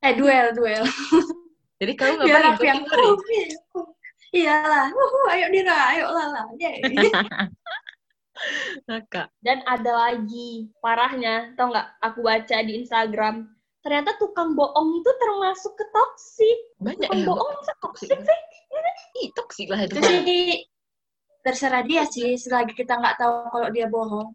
[0.00, 0.84] Eh duel, duel.
[1.80, 2.44] Jadi kamu ngapain?
[2.56, 2.96] aku yang ya?
[3.76, 3.88] "Oh,
[4.36, 4.86] iyalah.
[4.92, 6.28] Wuhu, ayo Dira, ayo lah
[8.88, 9.28] Kakak.
[9.44, 13.48] dan ada lagi parahnya tau nggak aku baca di Instagram
[13.80, 17.26] ternyata tukang bohong itu termasuk ke toksik Banyak tukang ya.
[17.28, 18.08] bohong masa toksik.
[18.12, 18.40] sih
[19.20, 19.98] Ih, toksik lah itu.
[20.00, 20.64] Sih
[21.40, 24.32] terserah dia sih selagi kita nggak tahu kalau dia bohong.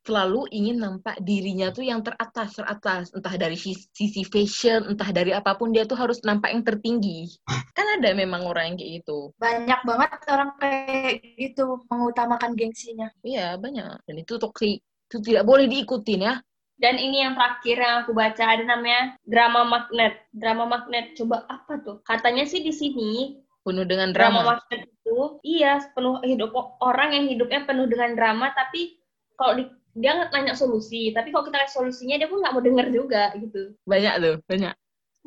[0.00, 3.12] Selalu ingin nampak dirinya tuh yang teratas, teratas.
[3.12, 7.28] Entah dari sis- sisi fashion, entah dari apa pun, dia tuh harus nampak yang tertinggi.
[7.76, 9.18] Kan ada memang orang yang kayak gitu.
[9.36, 13.12] Banyak banget orang kayak gitu mengutamakan gengsinya.
[13.20, 14.08] Iya, banyak.
[14.08, 14.80] Dan itu toksik.
[15.10, 16.34] Itu tidak boleh diikutin ya.
[16.80, 21.76] dan ini yang terakhir yang aku baca ada namanya drama magnet drama magnet coba apa
[21.84, 24.56] tuh katanya sih di sini Penuh dengan drama drama.
[24.56, 28.96] magnet itu iya penuh hidup orang yang hidupnya penuh dengan drama tapi
[29.36, 29.64] kalau di,
[30.00, 33.22] dia nggak nanya solusi tapi kalau kita kasih solusinya dia pun nggak mau denger juga
[33.36, 34.74] gitu Banyak tuh, banyak.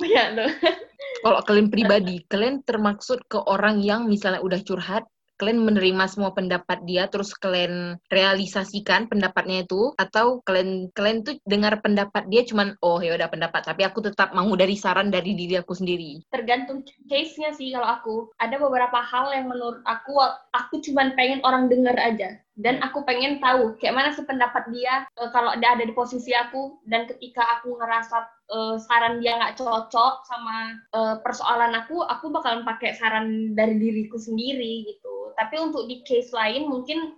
[0.02, 0.52] banyak tuh
[1.24, 5.08] Kalau kalian pribadi, kalian termaksud ke orang yang misalnya udah curhat,
[5.40, 11.80] kalian menerima semua pendapat dia, terus kalian realisasikan pendapatnya itu, atau kalian kalian tuh dengar
[11.80, 15.56] pendapat dia cuman, oh ya udah pendapat, tapi aku tetap mau dari saran dari diri
[15.56, 16.28] aku sendiri.
[16.28, 20.20] tergantung case-nya sih kalau aku ada beberapa hal yang menurut aku
[20.52, 25.10] aku cuman pengen orang denger aja dan aku pengen tahu kayak mana sih pendapat dia
[25.18, 28.18] eh, kalau dia ada di posisi aku dan ketika aku ngerasa
[28.54, 34.22] eh, saran dia nggak cocok sama eh, persoalan aku aku bakalan pakai saran dari diriku
[34.22, 37.18] sendiri gitu tapi untuk di case lain mungkin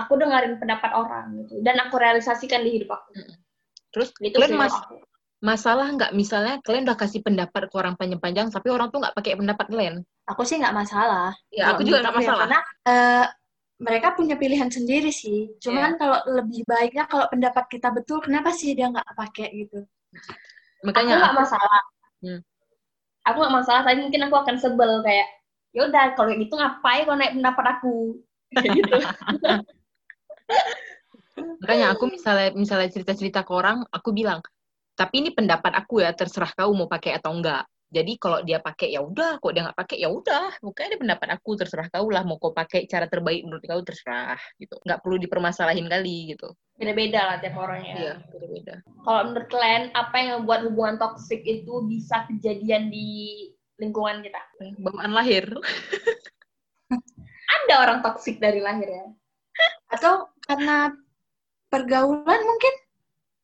[0.00, 3.12] aku dengerin pendapat orang gitu dan aku realisasikan di hidup aku
[3.90, 5.02] Terus gitu kalian mas aku.
[5.42, 9.34] masalah nggak misalnya kalian udah kasih pendapat ke orang panjang-panjang, tapi orang tuh nggak pakai
[9.34, 9.94] pendapat kalian?
[10.30, 11.34] Aku sih nggak masalah.
[11.50, 12.40] Ya aku juga nggak ya, masalah.
[12.46, 13.24] karena eh,
[13.80, 15.56] mereka punya pilihan sendiri sih.
[15.58, 19.88] Cuman kalau lebih baiknya kalau pendapat kita betul, kenapa sih dia nggak pakai gitu?
[20.80, 21.82] aku Makanya nggak masalah
[22.20, 22.44] Hmm.
[23.24, 25.24] aku nggak masalah tapi mungkin aku akan sebel kayak
[25.72, 28.20] yaudah kalau gitu ngapain kalau naik pendapat aku
[28.60, 28.96] kayak gitu
[31.64, 34.44] Makanya aku misalnya misalnya cerita-cerita ke orang, aku bilang,
[34.96, 37.64] tapi ini pendapat aku ya, terserah kau mau pakai atau enggak.
[37.90, 41.28] Jadi kalau dia pakai ya udah, kok dia nggak pakai ya udah, pokoknya ini pendapat
[41.34, 44.78] aku, terserah kau lah mau kau pakai cara terbaik menurut kau terserah gitu.
[44.86, 46.54] Nggak perlu dipermasalahin kali gitu.
[46.80, 48.74] beda-beda lah tiap orangnya Iya, beda-beda.
[49.04, 53.08] kalau menurut kalian apa yang membuat hubungan toksik itu bisa kejadian di
[53.76, 54.40] lingkungan kita
[54.80, 55.44] Bawaan lahir.
[57.68, 59.06] ada orang toksik dari lahir ya
[59.92, 60.94] Atau karena
[61.68, 62.74] pergaulan mungkin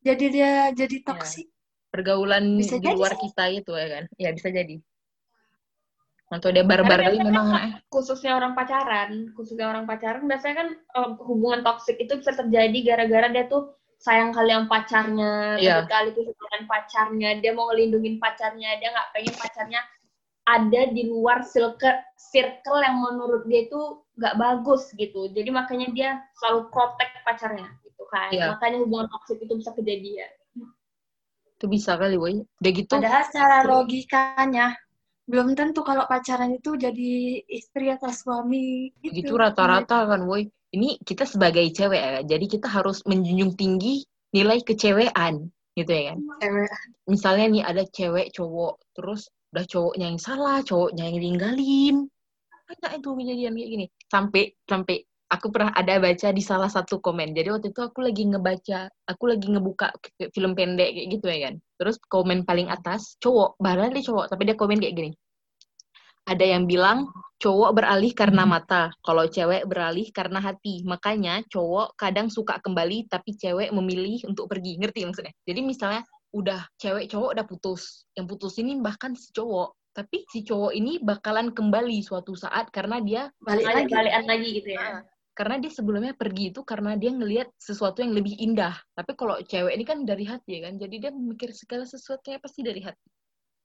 [0.06, 1.50] jadi dia jadi toksik.
[1.96, 3.20] Pergaulan Bisa di jadi luar sih.
[3.28, 4.04] kita itu ya kan.
[4.20, 4.76] Ya bisa jadi.
[6.26, 7.72] Atau dia barbar kali memang eh.
[7.87, 13.30] khususnya orang pacaran khususnya orang pacaran biasanya kan eh, hubungan toksik itu bisa terjadi gara-gara
[13.30, 15.87] dia tuh sayang kali yang pacarnya Iya.
[15.87, 19.80] sakit kali kehilangan pacarnya dia mau ngelindungin pacarnya dia nggak pengen pacarnya
[20.50, 23.80] ada di luar circle circle yang menurut dia itu
[24.18, 26.11] nggak bagus gitu jadi makanya dia
[26.42, 28.28] selalu protect pacarnya gitu kan.
[28.35, 28.52] Iya.
[28.59, 30.30] Makanya hubungan toksik itu bisa kejadian.
[31.57, 32.45] Itu bisa kali, woy.
[32.61, 34.77] Udah gitu, Padahal secara logikanya
[35.27, 39.35] belum tentu kalau pacaran itu jadi istri atau suami gitu gitu.
[39.35, 40.47] rata-rata kan, woy.
[40.71, 44.05] Ini kita sebagai cewek ya, jadi kita harus menjunjung tinggi
[44.37, 46.19] nilai kecewean, gitu ya kan.
[46.45, 46.71] Cewek.
[47.09, 51.97] Misalnya nih ada cewek cowok, terus udah cowoknya yang salah, cowoknya yang ninggalin.
[52.66, 53.87] Banyak itu kejadian kayak gini.
[54.11, 57.35] Sampai sampai aku pernah ada baca di salah satu komen.
[57.35, 59.91] Jadi waktu itu aku lagi ngebaca, aku lagi ngebuka
[60.31, 61.55] film pendek kayak gitu ya kan.
[61.79, 65.12] Terus komen paling atas cowok, bahkan dia cowok, tapi dia komen kayak gini.
[66.27, 67.07] Ada yang bilang
[67.39, 70.83] cowok beralih karena mata, kalau cewek beralih karena hati.
[70.83, 74.79] Makanya cowok kadang suka kembali, tapi cewek memilih untuk pergi.
[74.79, 75.35] Ngerti maksudnya?
[75.47, 76.03] Jadi misalnya
[76.35, 80.99] udah cewek cowok udah putus, yang putus ini bahkan si cowok, tapi si cowok ini
[81.01, 83.89] bakalan kembali suatu saat karena dia Balik lagi.
[83.89, 85.07] Balik-balikan lagi gitu ya.
[85.37, 88.72] Karena dia sebelumnya pergi itu karena dia ngelihat sesuatu yang lebih indah.
[88.96, 92.64] Tapi kalau cewek ini kan dari hati ya kan, jadi dia memikir segala sesuatunya pasti
[92.64, 93.09] dari hati.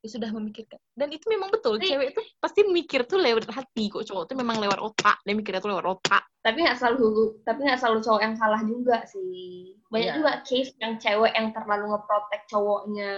[0.04, 0.76] Dia sudah memikirkan.
[0.92, 4.36] Dan itu memang betul, Tapi- cewek itu pasti mikir tuh lewat hati kok, cowok tuh
[4.36, 5.16] memang lewat otak.
[5.24, 6.22] Dia mikirnya tuh lewat otak.
[6.44, 9.78] Tapi nggak selalu, tapi nggak selalu cowok yang salah juga sih.
[9.88, 10.16] Banyak Iya.
[10.20, 13.12] juga case yang cewek yang terlalu ngeprotek cowoknya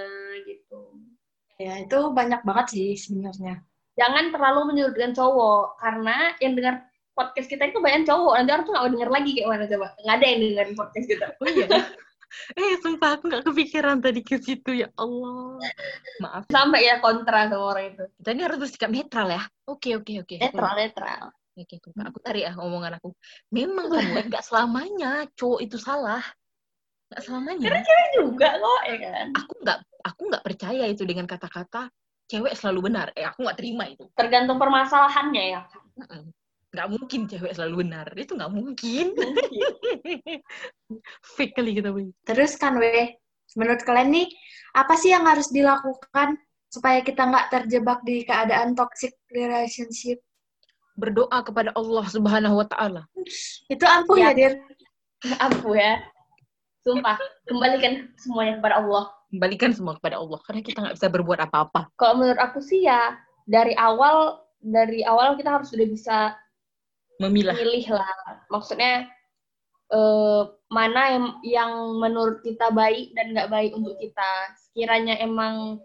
[0.47, 0.81] gitu.
[1.59, 3.65] Ya, itu banyak banget sih sebenarnya.
[3.99, 8.35] Jangan terlalu menyudutkan cowok karena yang dengar podcast kita itu banyak cowok.
[8.37, 9.87] Nanti orang tuh nggak mau denger lagi kayak mana coba.
[10.03, 11.27] Nggak ada yang dengerin podcast kita.
[11.39, 11.67] Oh iya.
[12.59, 15.63] eh, sumpah aku nggak kepikiran tadi ke situ ya Allah.
[16.21, 16.43] Maaf.
[16.51, 18.05] Sampai ya kontra sama orang itu.
[18.19, 19.43] Kita ini harus bersikap netral ya.
[19.71, 20.35] Oke, oke, oke.
[20.43, 21.25] Netral, netral.
[21.55, 21.89] Oke, oke.
[21.95, 23.15] aku tarik ya omongan aku.
[23.55, 26.23] Memang kan, Boy, nggak selamanya cowok itu salah.
[27.15, 27.69] Nggak selamanya.
[28.19, 29.27] juga kok ya kan.
[29.39, 31.87] aku nggak aku nggak percaya itu dengan kata-kata
[32.27, 33.15] cewek selalu benar.
[33.15, 34.03] Eh aku nggak terima itu.
[34.19, 35.63] Tergantung permasalahannya ya.
[36.03, 36.27] kan.
[36.75, 38.07] Nggak mungkin cewek selalu benar.
[38.19, 39.07] Itu nggak mungkin.
[41.39, 42.11] Fake kali kita boy.
[42.27, 43.15] Terus kan, weh,
[43.55, 44.27] menurut kalian nih,
[44.75, 46.35] apa sih yang harus dilakukan
[46.67, 50.19] supaya kita nggak terjebak di keadaan toxic relationship?
[50.99, 53.03] Berdoa kepada Allah Subhanahu Wa Taala.
[53.71, 54.35] Itu ampuh Ya.
[54.35, 54.53] ya, Dir?
[55.39, 56.03] Ampuh ya.
[56.85, 57.17] Sumpah,
[57.49, 59.05] kembalikan semuanya kepada Allah.
[59.33, 61.89] Kembalikan semua kepada Allah karena kita nggak bisa berbuat apa-apa.
[61.97, 63.17] Kalau menurut aku sih ya,
[63.49, 66.17] dari awal dari awal kita harus sudah bisa
[67.23, 67.55] Memilah.
[67.55, 68.15] milih lah.
[68.51, 69.07] Maksudnya
[69.93, 71.73] eh, mana yang, yang
[72.03, 74.33] menurut kita baik dan nggak baik untuk kita.
[74.59, 75.79] Sekiranya emang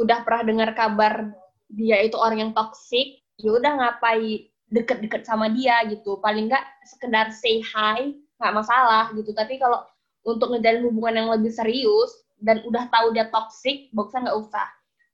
[0.00, 1.28] udah pernah dengar kabar
[1.70, 6.18] dia itu orang yang toksik, ya udah ngapain deket-deket sama dia gitu.
[6.22, 9.30] Paling nggak sekedar say hi, nggak masalah gitu.
[9.36, 9.84] Tapi kalau
[10.24, 14.68] untuk ngejalin hubungan yang lebih serius dan udah tahu dia toksik, bagusnya nggak usah.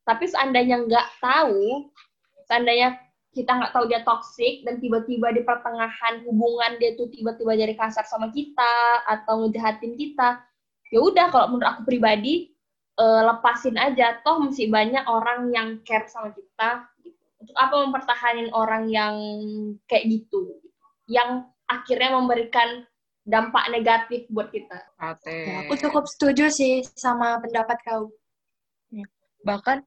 [0.07, 1.91] Tapi seandainya nggak tahu,
[2.47, 2.95] seandainya
[3.37, 8.09] kita nggak tahu dia toksik dan tiba-tiba di pertengahan hubungan dia tuh tiba-tiba jadi kasar
[8.09, 10.41] sama kita atau ngejahatin kita
[10.89, 12.57] ya udah kalau menurut aku pribadi
[12.97, 14.21] eh, lepasin aja.
[14.25, 17.21] Toh masih banyak orang yang care sama kita gitu.
[17.43, 19.15] untuk apa mempertahankan orang yang
[19.85, 20.57] kayak gitu?
[21.07, 22.87] Yang akhirnya memberikan
[23.27, 24.79] dampak negatif buat kita.
[25.27, 28.15] Ya, aku cukup setuju sih sama pendapat kau.
[29.43, 29.83] Bahkan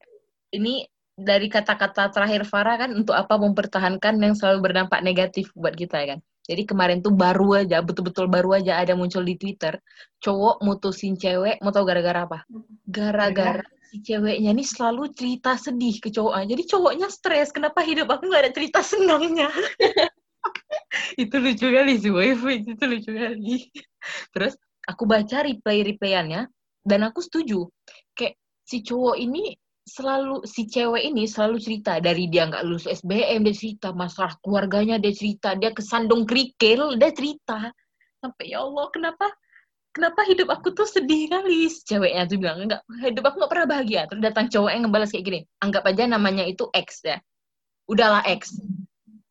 [0.56, 0.88] ini
[1.20, 6.06] dari kata-kata terakhir Farah kan untuk apa mempertahankan yang selalu berdampak negatif buat kita ya
[6.16, 6.20] kan.
[6.50, 9.78] Jadi kemarin tuh baru aja, betul-betul baru aja ada muncul di Twitter,
[10.18, 12.42] cowok mutusin cewek, mau tau gara-gara apa?
[12.88, 16.54] Gara-gara si ceweknya nih selalu cerita sedih ke cowoknya.
[16.54, 19.50] Jadi cowoknya stres, kenapa hidup aku gak ada cerita senangnya?
[21.22, 22.34] itu lucu kali sih, boy.
[22.74, 23.70] Itu lucu kali.
[24.30, 24.54] Terus
[24.86, 26.46] aku baca replay-replayannya,
[26.86, 27.66] dan aku setuju.
[28.14, 29.54] Kayak si cowok ini
[29.90, 31.98] selalu si cewek ini selalu cerita.
[31.98, 33.90] Dari dia nggak lulus SBM dia cerita.
[33.90, 35.58] Masalah keluarganya dia cerita.
[35.58, 37.74] Dia kesandung kerikil dia cerita.
[38.22, 39.26] Sampai ya Allah kenapa?
[39.90, 41.66] Kenapa hidup aku tuh sedih kali?
[41.66, 44.00] Si ceweknya tuh bilang enggak hidup aku nggak pernah bahagia.
[44.06, 45.40] Terus datang cowok yang ngebalas kayak gini.
[45.58, 47.18] Anggap aja namanya itu X ya.
[47.90, 48.54] Udahlah X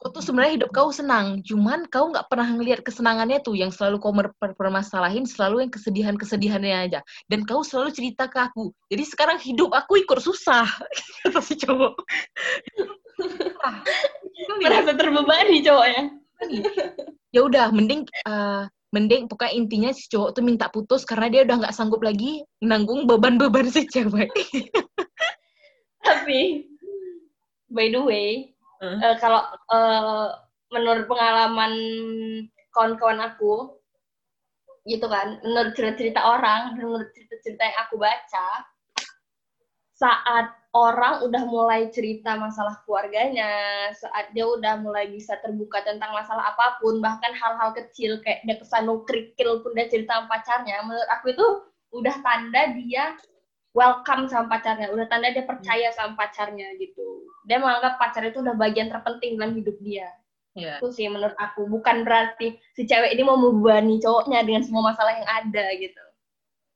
[0.08, 4.16] tuh sebenarnya hidup kau senang cuman kau nggak pernah ngelihat kesenangannya tuh yang selalu kau
[4.56, 7.00] permasalahin selalu yang kesedihan kesedihannya aja.
[7.28, 10.64] Dan kau selalu cerita ke aku jadi sekarang hidup aku ikut susah
[11.28, 12.00] kata si cowok.
[13.60, 13.84] Ah,
[14.64, 16.04] merasa terbebani cowoknya.
[17.30, 21.62] Ya udah mending eh, mending pokoknya intinya si cowok tuh minta putus karena dia udah
[21.62, 24.34] nggak sanggup lagi nanggung beban-beban si cewek.
[26.02, 26.66] Tapi
[27.70, 28.50] by the way
[28.80, 29.00] Hmm.
[29.04, 29.44] eh, kalau
[29.76, 30.28] eh,
[30.72, 31.74] menurut pengalaman
[32.72, 33.76] kawan-kawan aku
[34.88, 38.48] gitu kan menurut cerita-cerita orang menurut cerita-cerita yang aku baca
[40.00, 46.54] saat orang udah mulai cerita masalah keluarganya, saat dia udah mulai bisa terbuka tentang masalah
[46.54, 50.86] apa pun, bahkan hal-hal kecil kayak dia ke sana kerikil pun dia cerita sama pacarnya,
[50.86, 51.48] menurut aku itu
[51.90, 53.18] udah tanda dia
[53.74, 57.30] welcome sama pacarnya, udah tanda dia percaya sama pacarnya gitu.
[57.46, 60.10] Dia menganggap pacar itu udah bagian terpenting dalam hidup dia.
[60.58, 60.82] Iya.
[60.82, 65.14] Itu sih menurut aku, bukan berarti si cewek ini mau membebani cowoknya dengan semua masalah
[65.14, 66.04] yang ada gitu.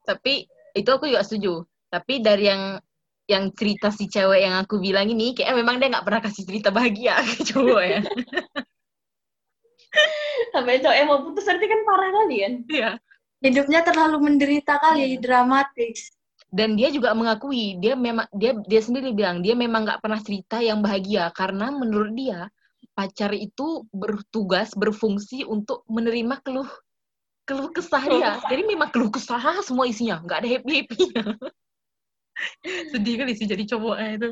[0.06, 0.46] Tapi
[0.78, 1.66] itu aku juga setuju.
[1.90, 2.78] Tapi dari yang
[3.24, 6.70] yang cerita si cewek yang aku bilang ini, kayak memang dia nggak pernah kasih cerita
[6.70, 8.02] bahagia ke cowok ya.
[10.54, 12.54] Sampai cowok yang mau putus nanti kan parah kali kan?
[12.70, 12.92] Iya.
[13.44, 16.14] Hidupnya terlalu menderita kali, dramatis.
[16.54, 20.62] Dan dia juga mengakui dia memang dia dia sendiri bilang dia memang nggak pernah cerita
[20.62, 22.46] yang bahagia karena menurut dia
[22.94, 26.70] pacar itu bertugas berfungsi untuk menerima keluh
[27.50, 28.38] keluh kesah dia.
[28.48, 31.02] Jadi memang keluh kesah semua isinya, nggak ada happy happy.
[32.94, 34.30] Sedih kali sih jadi cowoknya itu.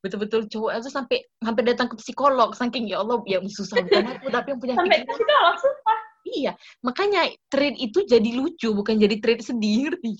[0.00, 4.26] Betul-betul cowoknya itu sampai sampai datang ke psikolog saking ya Allah yang susah bukan aku
[4.32, 5.98] tapi yang punya Sampai psikolog, sumpah.
[6.28, 6.52] Iya,
[6.84, 10.12] makanya trade itu jadi lucu, bukan jadi trade sedih, ngerti?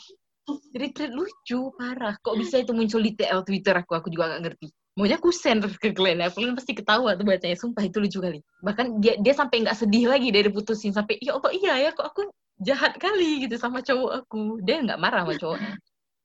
[0.73, 2.17] Jadi trade lucu, parah.
[2.21, 4.69] Kok bisa itu muncul di TL Twitter aku, aku juga gak ngerti.
[4.99, 8.43] Maunya aku send ke Glenn, ya, Glenn pasti ketawa tuh bacanya, sumpah itu lucu kali.
[8.67, 12.03] Bahkan dia dia sampai nggak sedih lagi dari putusin, sampai, ya Allah iya ya, kok
[12.03, 12.27] aku
[12.67, 14.59] jahat kali gitu sama cowok aku.
[14.67, 15.73] Dia nggak marah sama cowoknya.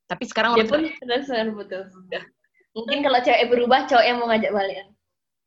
[0.09, 1.89] Tapi sekarang Dia pun benar-benar putus.
[2.73, 4.77] Mungkin kalau cewek berubah, cowok yang mau ngajak balik.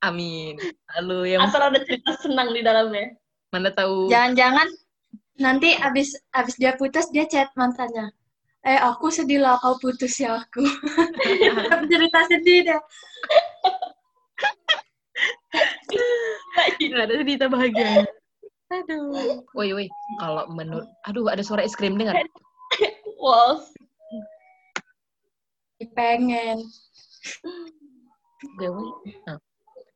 [0.07, 0.55] amin.
[0.95, 3.11] Lalu yang Asal ada cerita senang di dalamnya.
[3.51, 4.69] mana tahu Jangan-jangan
[5.39, 8.11] nanti abis abis dia putus dia chat mantannya.
[8.67, 10.67] Eh aku sedih lah kau putus ya aku.
[11.91, 12.81] cerita sedih deh.
[16.83, 18.03] nggak ada cerita bahagia.
[18.75, 19.47] Aduh.
[19.55, 19.87] Woi, woi.
[20.19, 22.19] Kalau menurut, aduh ada suara es krim dengar.
[23.17, 23.65] Wow.
[25.97, 26.63] Pengen.
[28.61, 28.87] Woi.
[29.25, 29.41] Nah,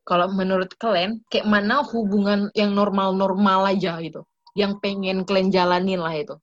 [0.03, 4.25] kalau menurut kalian, kayak mana hubungan yang normal-normal aja gitu?
[4.57, 6.35] Yang pengen kalian jalanin lah itu.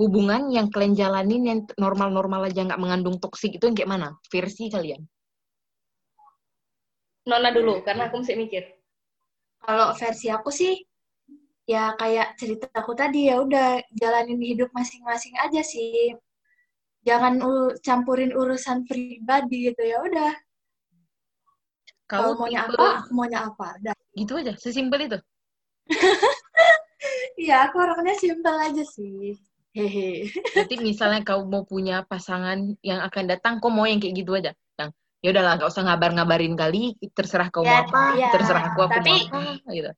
[0.00, 4.08] Hubungan yang kalian jalanin yang normal-normal aja nggak mengandung toksik itu yang kayak mana?
[4.32, 5.04] Versi kalian.
[7.28, 8.64] Nona dulu, karena aku mesti mikir.
[9.62, 10.74] Kalau versi aku sih
[11.70, 16.16] ya kayak cerita aku tadi ya udah jalanin hidup masing-masing aja sih.
[17.06, 20.32] Jangan u- campurin urusan pribadi gitu ya udah.
[22.10, 23.68] Kalau maunya tipe- apa, aku maunya apa.
[23.78, 23.94] Dah.
[24.18, 25.18] Gitu aja, sesimpel itu.
[27.34, 29.34] Iya, aku orangnya simpel aja sih.
[29.72, 30.28] Hehe.
[30.52, 34.52] Nanti misalnya kau mau punya pasangan yang akan datang, kau mau yang kayak gitu aja.
[34.76, 34.92] Yang
[35.24, 38.28] ya udahlah, nggak usah ngabar-ngabarin kali, terserah kau Ya, mau apa, iya.
[38.36, 39.90] terserah aku aku Tapi- mau apa, gitu.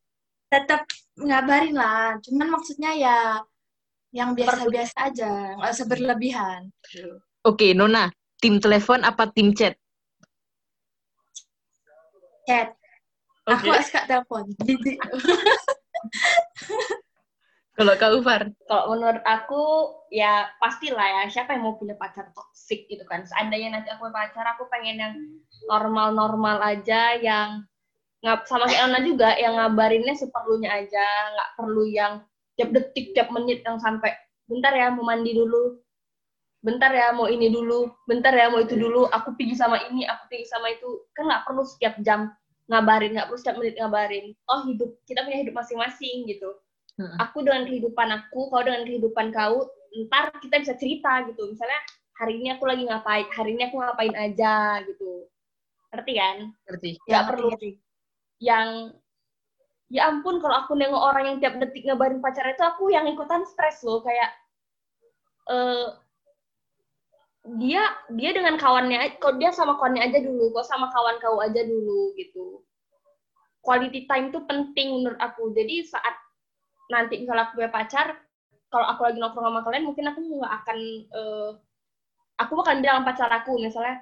[0.47, 0.81] Tetap
[1.19, 2.15] ngabarin lah.
[2.23, 3.43] Cuman maksudnya ya
[4.15, 6.71] yang biasa-biasa aja, nggak usah berlebihan.
[7.43, 9.75] Oke, Nona, tim telepon apa tim chat?
[12.47, 12.79] Chat.
[13.51, 13.83] Aku Oke.
[13.91, 14.55] suka telepon.
[17.75, 19.63] Kalau Kak Ufar, Kalau menurut aku,
[20.15, 23.27] ya pastilah ya, siapa yang mau punya pacar toksik gitu kan.
[23.27, 25.15] Seandainya nanti aku punya pacar, aku pengen yang
[25.67, 27.67] normal-normal aja, yang
[28.23, 32.23] ngap sama kayak Nona juga, yang ngabarinnya seperlunya aja, nggak perlu yang
[32.55, 34.15] tiap detik, tiap menit yang sampai,
[34.47, 35.83] bentar ya mau mandi dulu,
[36.63, 40.31] bentar ya mau ini dulu, bentar ya mau itu dulu, aku pergi sama ini, aku
[40.31, 42.31] pergi sama itu, kan nggak perlu setiap jam
[42.71, 44.33] ngabarin, nggak perlu setiap menit ngabarin.
[44.49, 46.55] Oh hidup, kita punya hidup masing-masing gitu.
[46.99, 49.67] Aku dengan kehidupan aku, kau dengan kehidupan kau,
[50.07, 51.51] ntar kita bisa cerita gitu.
[51.51, 51.81] Misalnya
[52.15, 55.27] hari ini aku lagi ngapain, hari ini aku ngapain aja gitu.
[55.91, 56.37] Ngerti kan?
[56.71, 56.91] ngerti?
[57.07, 57.71] Nggak Ya, perlu ngerti.
[58.43, 58.69] yang
[59.91, 63.47] ya ampun kalau aku nengok orang yang tiap detik ngabarin pacarnya itu aku yang ikutan
[63.47, 64.31] stres loh kayak
[65.53, 65.87] eh
[67.61, 71.61] dia dia dengan kawannya kok dia sama kawannya aja dulu kok sama kawan kau aja
[71.63, 72.65] dulu gitu
[73.61, 76.17] quality time itu penting menurut aku jadi saat
[76.87, 78.07] nanti misalnya aku punya pacar
[78.69, 81.51] kalau aku lagi nongkrong sama kalian mungkin aku nggak akan eh,
[82.37, 83.97] aku akan bilang sama pacar aku misalnya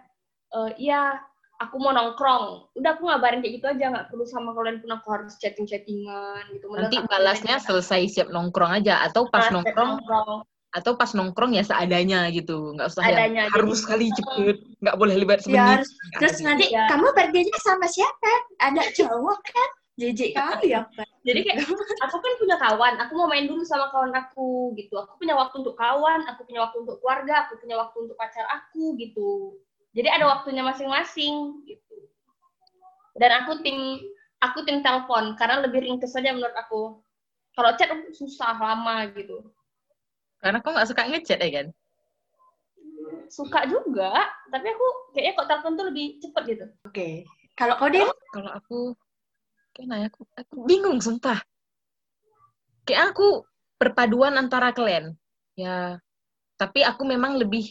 [0.51, 1.21] eh, iya
[1.61, 5.07] aku mau nongkrong udah aku ngabarin kayak gitu aja nggak perlu sama kalian pun aku
[5.13, 9.61] harus chatting chattingan gitu Menurut Nanti aku balasnya selesai siap nongkrong aja atau pas Nah,
[9.61, 10.41] nongkrong nongkrong
[10.73, 14.97] atau pas nongkrong ya seadanya gitu, nggak usah Adanya, yang jadi- harus sekali cepet, nggak
[14.97, 15.85] boleh lebat Ya, semenit.
[15.85, 15.91] harus.
[16.17, 16.89] Terus nanti Iya.
[16.89, 18.33] kamu perginya sama siapa?
[18.57, 19.71] Ada cowok kan?
[19.93, 20.89] Jijik kali ya,
[21.21, 21.59] jadi kayak
[22.09, 25.61] aku kan punya kawan aku mau main dulu sama kawan aku gitu aku punya waktu
[25.61, 29.61] untuk kawan aku punya waktu untuk keluarga aku punya waktu untuk pacar aku gitu
[29.93, 31.97] jadi ada waktunya masing-masing gitu
[33.21, 34.01] dan aku tim
[34.41, 37.05] aku tim telepon karena lebih ringkes saja menurut aku
[37.53, 39.45] kalau chat susah lama gitu
[40.43, 41.67] Karena kok nggak suka ngechat ya kan?
[43.33, 44.13] suka juga,
[44.53, 44.87] tapi aku
[45.17, 46.67] kayaknya kok telepon tuh lebih cepet gitu.
[46.85, 47.09] Oke.
[47.57, 48.05] Kalau kau deh?
[48.33, 48.79] Kalau aku,
[49.73, 51.41] kayaknya aku, aku bingung sumpah.
[52.85, 53.43] Kayak aku
[53.81, 55.17] perpaduan antara kalian.
[55.59, 55.99] Ya,
[56.57, 57.69] tapi aku memang lebih,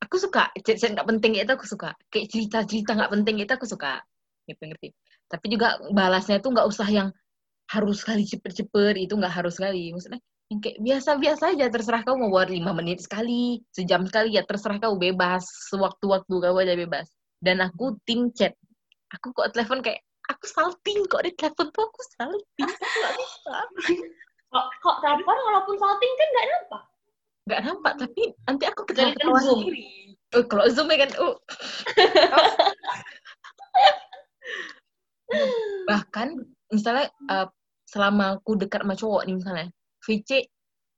[0.00, 1.96] aku suka chat-chat nggak penting itu aku suka.
[2.12, 4.00] Kayak cerita-cerita nggak penting itu aku suka.
[4.46, 4.88] Gitu ngerti.
[5.28, 7.08] Tapi juga balasnya tuh nggak usah yang
[7.68, 9.92] harus sekali cepet-cepet itu nggak harus sekali.
[9.92, 14.42] Maksudnya yang kayak biasa-biasa aja terserah kau mau buat lima menit sekali, sejam sekali ya
[14.48, 17.12] terserah kau bebas, sewaktu-waktu kau aja bebas.
[17.36, 18.56] Dan aku tim chat.
[19.12, 23.56] Aku kok telepon kayak aku salting kok di telepon tuh aku salting, aku nggak bisa.
[24.48, 26.82] Kok, kok telepon walaupun salting kan nggak nampak.
[27.48, 29.64] Nggak nampak, tapi nanti aku Kecuali ketawa Zoom.
[29.64, 29.88] sendiri.
[30.36, 31.40] Oh, kalau zoom ya kan, oh.
[35.88, 36.28] Bahkan
[36.68, 37.48] misalnya uh,
[37.88, 39.66] selama aku dekat sama cowok nih misalnya,
[40.04, 40.44] VC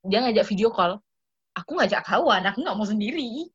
[0.03, 0.99] dia ngajak video call,
[1.55, 3.47] aku ngajak kawan, aku nggak mau sendiri.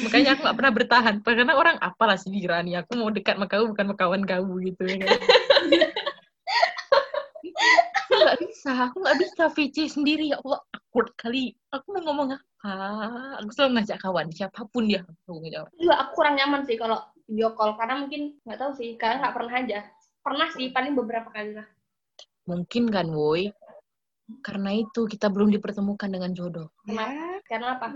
[0.00, 1.14] Makanya aku nggak pernah bertahan.
[1.20, 4.82] Karena orang apalah sih dirani, aku mau dekat sama kamu bukan sama kawan kamu gitu
[4.88, 5.10] ya kan.
[7.92, 11.52] aku nggak bisa, aku nggak bisa VC sendiri ya Allah awkward kali.
[11.76, 12.72] Aku mau ngomong apa?
[13.44, 15.68] Aku selalu ngajak kawan, siapa pun dia aku ngajak.
[15.76, 19.34] Juga aku kurang nyaman sih kalau video call karena mungkin nggak tahu sih, karena nggak
[19.36, 19.80] pernah aja.
[20.22, 21.66] Pernah sih, paling beberapa kali lah.
[22.46, 23.50] Mungkin kan, woi.
[24.40, 26.72] Karena itu kita belum dipertemukan dengan jodoh.
[26.88, 27.44] Kenapa?
[27.44, 27.86] Karena apa?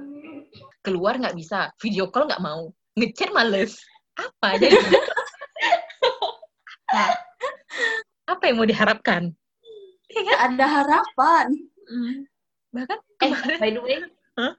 [0.84, 3.80] Keluar nggak bisa, video call nggak mau, ngechat males.
[4.16, 4.76] Apa jadi?
[6.92, 7.04] apa?
[8.26, 9.32] Apa yang mau diharapkan?
[10.10, 11.46] Nggak ada harapan.
[12.72, 13.96] Bahkan Eh, kemarin by the way,
[14.36, 14.52] Hah?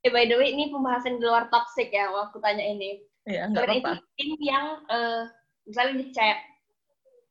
[0.00, 3.04] eh by the way ini pembahasan di luar toxic ya, aku tanya ini.
[3.26, 4.00] ya nggak apa-apa.
[4.16, 5.22] tim yang eh,
[5.66, 6.38] misalnya di chat,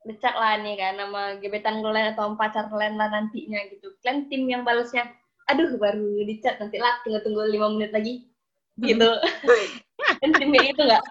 [0.06, 3.90] di chat lah nih kan nama gebetan kalian atau pacar kalian lah nantinya gitu.
[4.06, 5.10] Kalian tim yang balasnya,
[5.50, 8.30] aduh baru di chat nanti lah tunggu tunggu lima menit lagi
[8.80, 9.10] gitu.
[10.22, 11.04] Kan timnya itu nggak?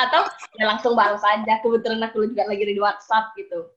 [0.00, 0.26] Atau
[0.58, 1.60] ya langsung balas aja.
[1.62, 3.68] Kebetulan aku juga lagi di WhatsApp gitu.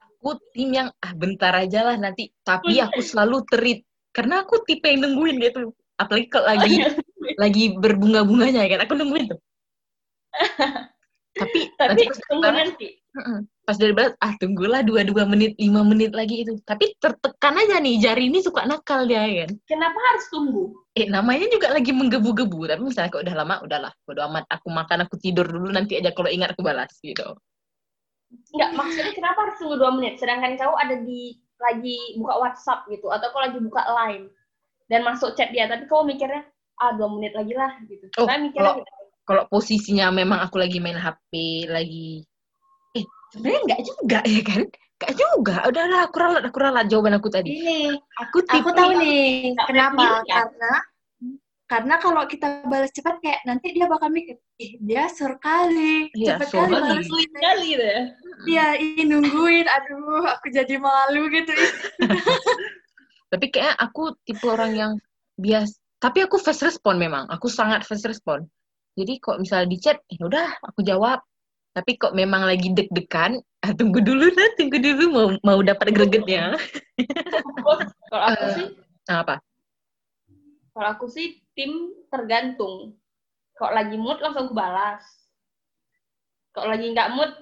[0.00, 2.30] Aku tim yang ah bentar aja lah nanti.
[2.46, 3.82] Tapi aku selalu terit
[4.14, 5.74] karena aku tipe yang nungguin gitu.
[5.98, 6.78] Apalagi kalau lagi
[7.36, 9.40] lagi berbunga-bunganya ya kan, aku nungguin tuh.
[11.42, 12.88] Tapi Tapi nanti tunggu nanti.
[13.18, 13.40] Mm-mm.
[13.72, 16.60] Pas dari balas, ah tunggulah dua dua menit, lima menit lagi itu.
[16.68, 19.56] Tapi tertekan aja nih, jari ini suka nakal dia ya kan.
[19.64, 20.76] Kenapa harus tunggu?
[20.92, 24.44] Eh namanya juga lagi menggebu-gebu, tapi misalnya kalau udah lama, udahlah, bodo amat.
[24.52, 27.24] Aku makan, aku tidur dulu, nanti aja kalau ingat aku balas gitu.
[28.52, 30.20] Enggak, maksudnya kenapa harus tunggu dua menit?
[30.20, 34.28] Sedangkan kau ada di lagi buka WhatsApp gitu, atau kau lagi buka Line
[34.92, 36.44] dan masuk chat dia, tapi kau mikirnya
[36.76, 38.04] ah dua menit lagi lah gitu.
[38.20, 39.00] Oh, Karena mikirnya kalau- gitu.
[39.22, 42.26] Kalau posisinya memang aku lagi main HP, lagi
[43.32, 44.62] sebenarnya enggak juga ya kan?
[44.68, 45.56] Enggak juga.
[45.66, 47.50] Udahlah, aku ralat, aku ralat jawaban aku tadi.
[47.58, 49.24] Ini, Aku tipe aku tahu yang- nih
[49.56, 50.02] nggak kenapa.
[50.04, 50.24] kan?
[50.28, 50.72] Karena
[51.72, 56.36] karena kalau kita balas cepat kayak nanti dia bakal mikir, ih dia sur kali, Iya,
[56.36, 57.04] cepet sur kali balas.
[57.08, 58.00] Sulit kali gitu ya.
[58.44, 61.48] Iya, ih nungguin, aduh aku jadi malu gitu.
[63.32, 64.92] Tapi kayaknya aku tipe orang yang
[65.40, 65.80] bias.
[65.96, 67.24] Tapi aku fast respon memang.
[67.32, 68.44] Aku sangat fast respon.
[68.92, 71.24] Jadi kok misalnya di chat, ya udah aku jawab.
[71.72, 76.52] Tapi kok memang lagi deg-degan, ah, tunggu dulu lah, tunggu dulu mau mau dapat gregetnya.
[78.12, 78.66] Kalau aku sih,
[79.08, 79.36] Nah, apa?
[80.72, 82.96] kalau aku sih tim tergantung.
[83.56, 85.04] Kalau lagi mood langsung aku balas.
[86.52, 87.32] Kalau lagi nggak mood,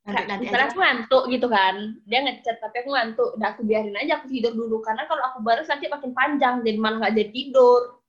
[0.00, 1.76] Nanti, nanti misalnya aku ngantuk gitu kan,
[2.08, 5.38] dia ngechat tapi aku ngantuk, udah aku biarin aja aku tidur dulu karena kalau aku
[5.44, 8.00] balas nanti makin panjang jadi malah nggak jadi tidur.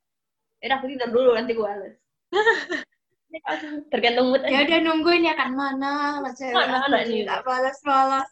[0.64, 1.95] Ya udah aku tidur dulu nanti gue balas.
[3.32, 3.40] Ya,
[3.88, 6.20] Tergantung mood Ya udah nungguin ya kan mana?
[6.20, 8.28] Lah cewek Mana, tak balas-balas.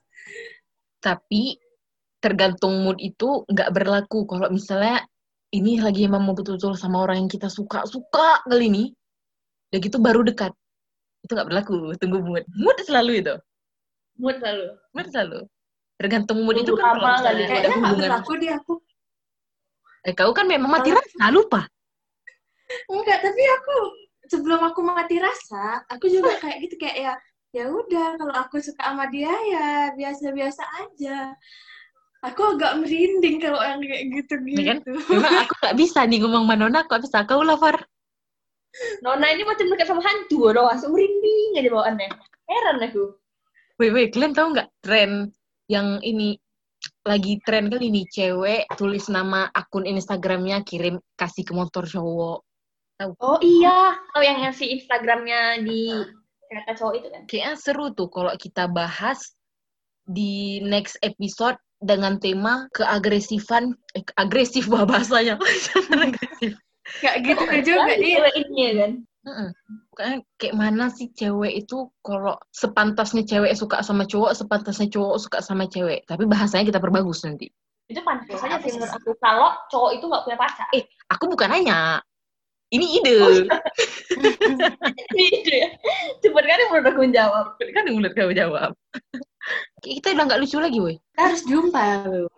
[1.00, 1.56] Tapi
[2.20, 4.28] tergantung mood itu nggak berlaku.
[4.28, 5.08] Kalau misalnya
[5.56, 8.84] ini lagi emang mau betul-betul sama orang yang kita suka suka kali ini
[9.72, 10.52] udah gitu baru dekat.
[11.24, 11.96] Itu nggak berlaku.
[11.96, 12.44] Tunggu mood.
[12.60, 13.36] Mood selalu itu.
[14.20, 14.66] Mood selalu.
[14.92, 15.40] mood selalu.
[15.96, 17.40] Tergantung mood itu Tunggu kan kalau misalnya kali.
[17.40, 18.04] ada Kayaknya nggak hubungan.
[18.04, 18.74] berlaku di aku.
[20.08, 21.68] eh kau kan memang mati rasa lupa.
[22.88, 23.76] Enggak, tapi aku
[24.30, 27.14] sebelum aku mati rasa, aku juga kayak gitu kayak ya
[27.50, 29.68] ya udah kalau aku suka sama dia ya
[29.98, 31.34] biasa-biasa aja.
[32.20, 34.60] Aku agak merinding kalau yang kayak gitu-gitu.
[34.60, 34.80] Ya kan?
[34.86, 37.80] memang aku nggak bisa nih ngomong manona kok bisa kau lah Far
[39.02, 42.10] Nona ini macam dekat sama hantu doang, langsung merinding aja bawaannya.
[42.46, 43.04] Heran aku.
[43.80, 45.32] wait wait kalian tahu nggak tren
[45.72, 46.36] yang ini
[47.08, 52.44] lagi tren kali ini cewek tulis nama akun Instagramnya kirim kasih ke motor cowok
[53.00, 55.88] Oh iya, oh yang ngasih Instagramnya di
[56.50, 57.22] kereta cowok itu kan?
[57.30, 59.38] kayaknya seru tuh kalau kita bahas
[60.10, 65.38] di next episode dengan tema keagresifan eh, agresif bahasanya
[65.94, 66.58] agresif
[67.00, 68.30] Gak gitu juga Lagi dia.
[68.34, 68.92] ini ya kan.
[69.94, 75.38] Pokoknya kayak mana sih cewek itu kalau sepantasnya cewek suka sama cowok, sepantasnya cowok suka
[75.46, 76.02] sama cewek.
[76.10, 77.46] Tapi bahasanya kita perbagus nanti.
[77.86, 78.82] Itu pantas saja sih sih?
[78.82, 79.14] menurut aku.
[79.22, 80.68] Kalau cowok itu nggak punya pacar.
[80.74, 80.84] Eh,
[81.14, 82.02] aku bukan nanya.
[82.70, 83.14] Ini ide.
[83.18, 83.46] Oh, iya.
[85.18, 85.70] Ini ide ya.
[86.22, 87.46] Cepet kali menurut aku menjawab.
[87.58, 88.72] kan yang menurut kamu jawab.
[89.82, 90.96] Kita udah nggak lucu lagi, woi.
[91.02, 91.82] Kita harus jumpa.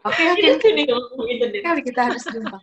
[0.08, 0.48] Oke oke.
[0.56, 1.46] Itu nih ngomong gitu.
[1.60, 2.58] Kali kita harus jumpa.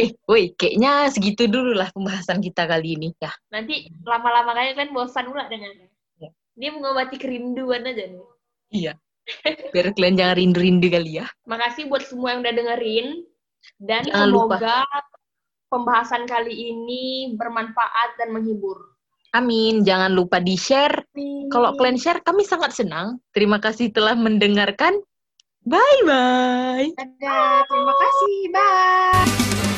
[0.00, 3.28] Eh, woi, kayaknya segitu dulu lah pembahasan kita kali ini ya.
[3.52, 5.92] Nanti lama-lama kalian kan bosan pula dengannya.
[6.16, 6.32] Ya.
[6.56, 8.24] Dia mengobati kerinduan aja nih.
[8.72, 8.92] Iya.
[9.70, 11.28] Biar kalian jangan rindu-rindu kali ya.
[11.44, 13.28] Makasih buat semua yang udah dengerin.
[13.78, 14.82] Dan Jangan lupa.
[15.72, 18.92] Pembahasan kali ini bermanfaat dan menghibur.
[19.32, 19.80] Amin.
[19.80, 21.08] Jangan lupa di-share.
[21.48, 23.16] Kalau kalian share, kami sangat senang.
[23.32, 25.00] Terima kasih telah mendengarkan.
[25.64, 26.92] Bye-bye.
[27.00, 28.36] Dadah, terima kasih.
[28.52, 29.71] Bye.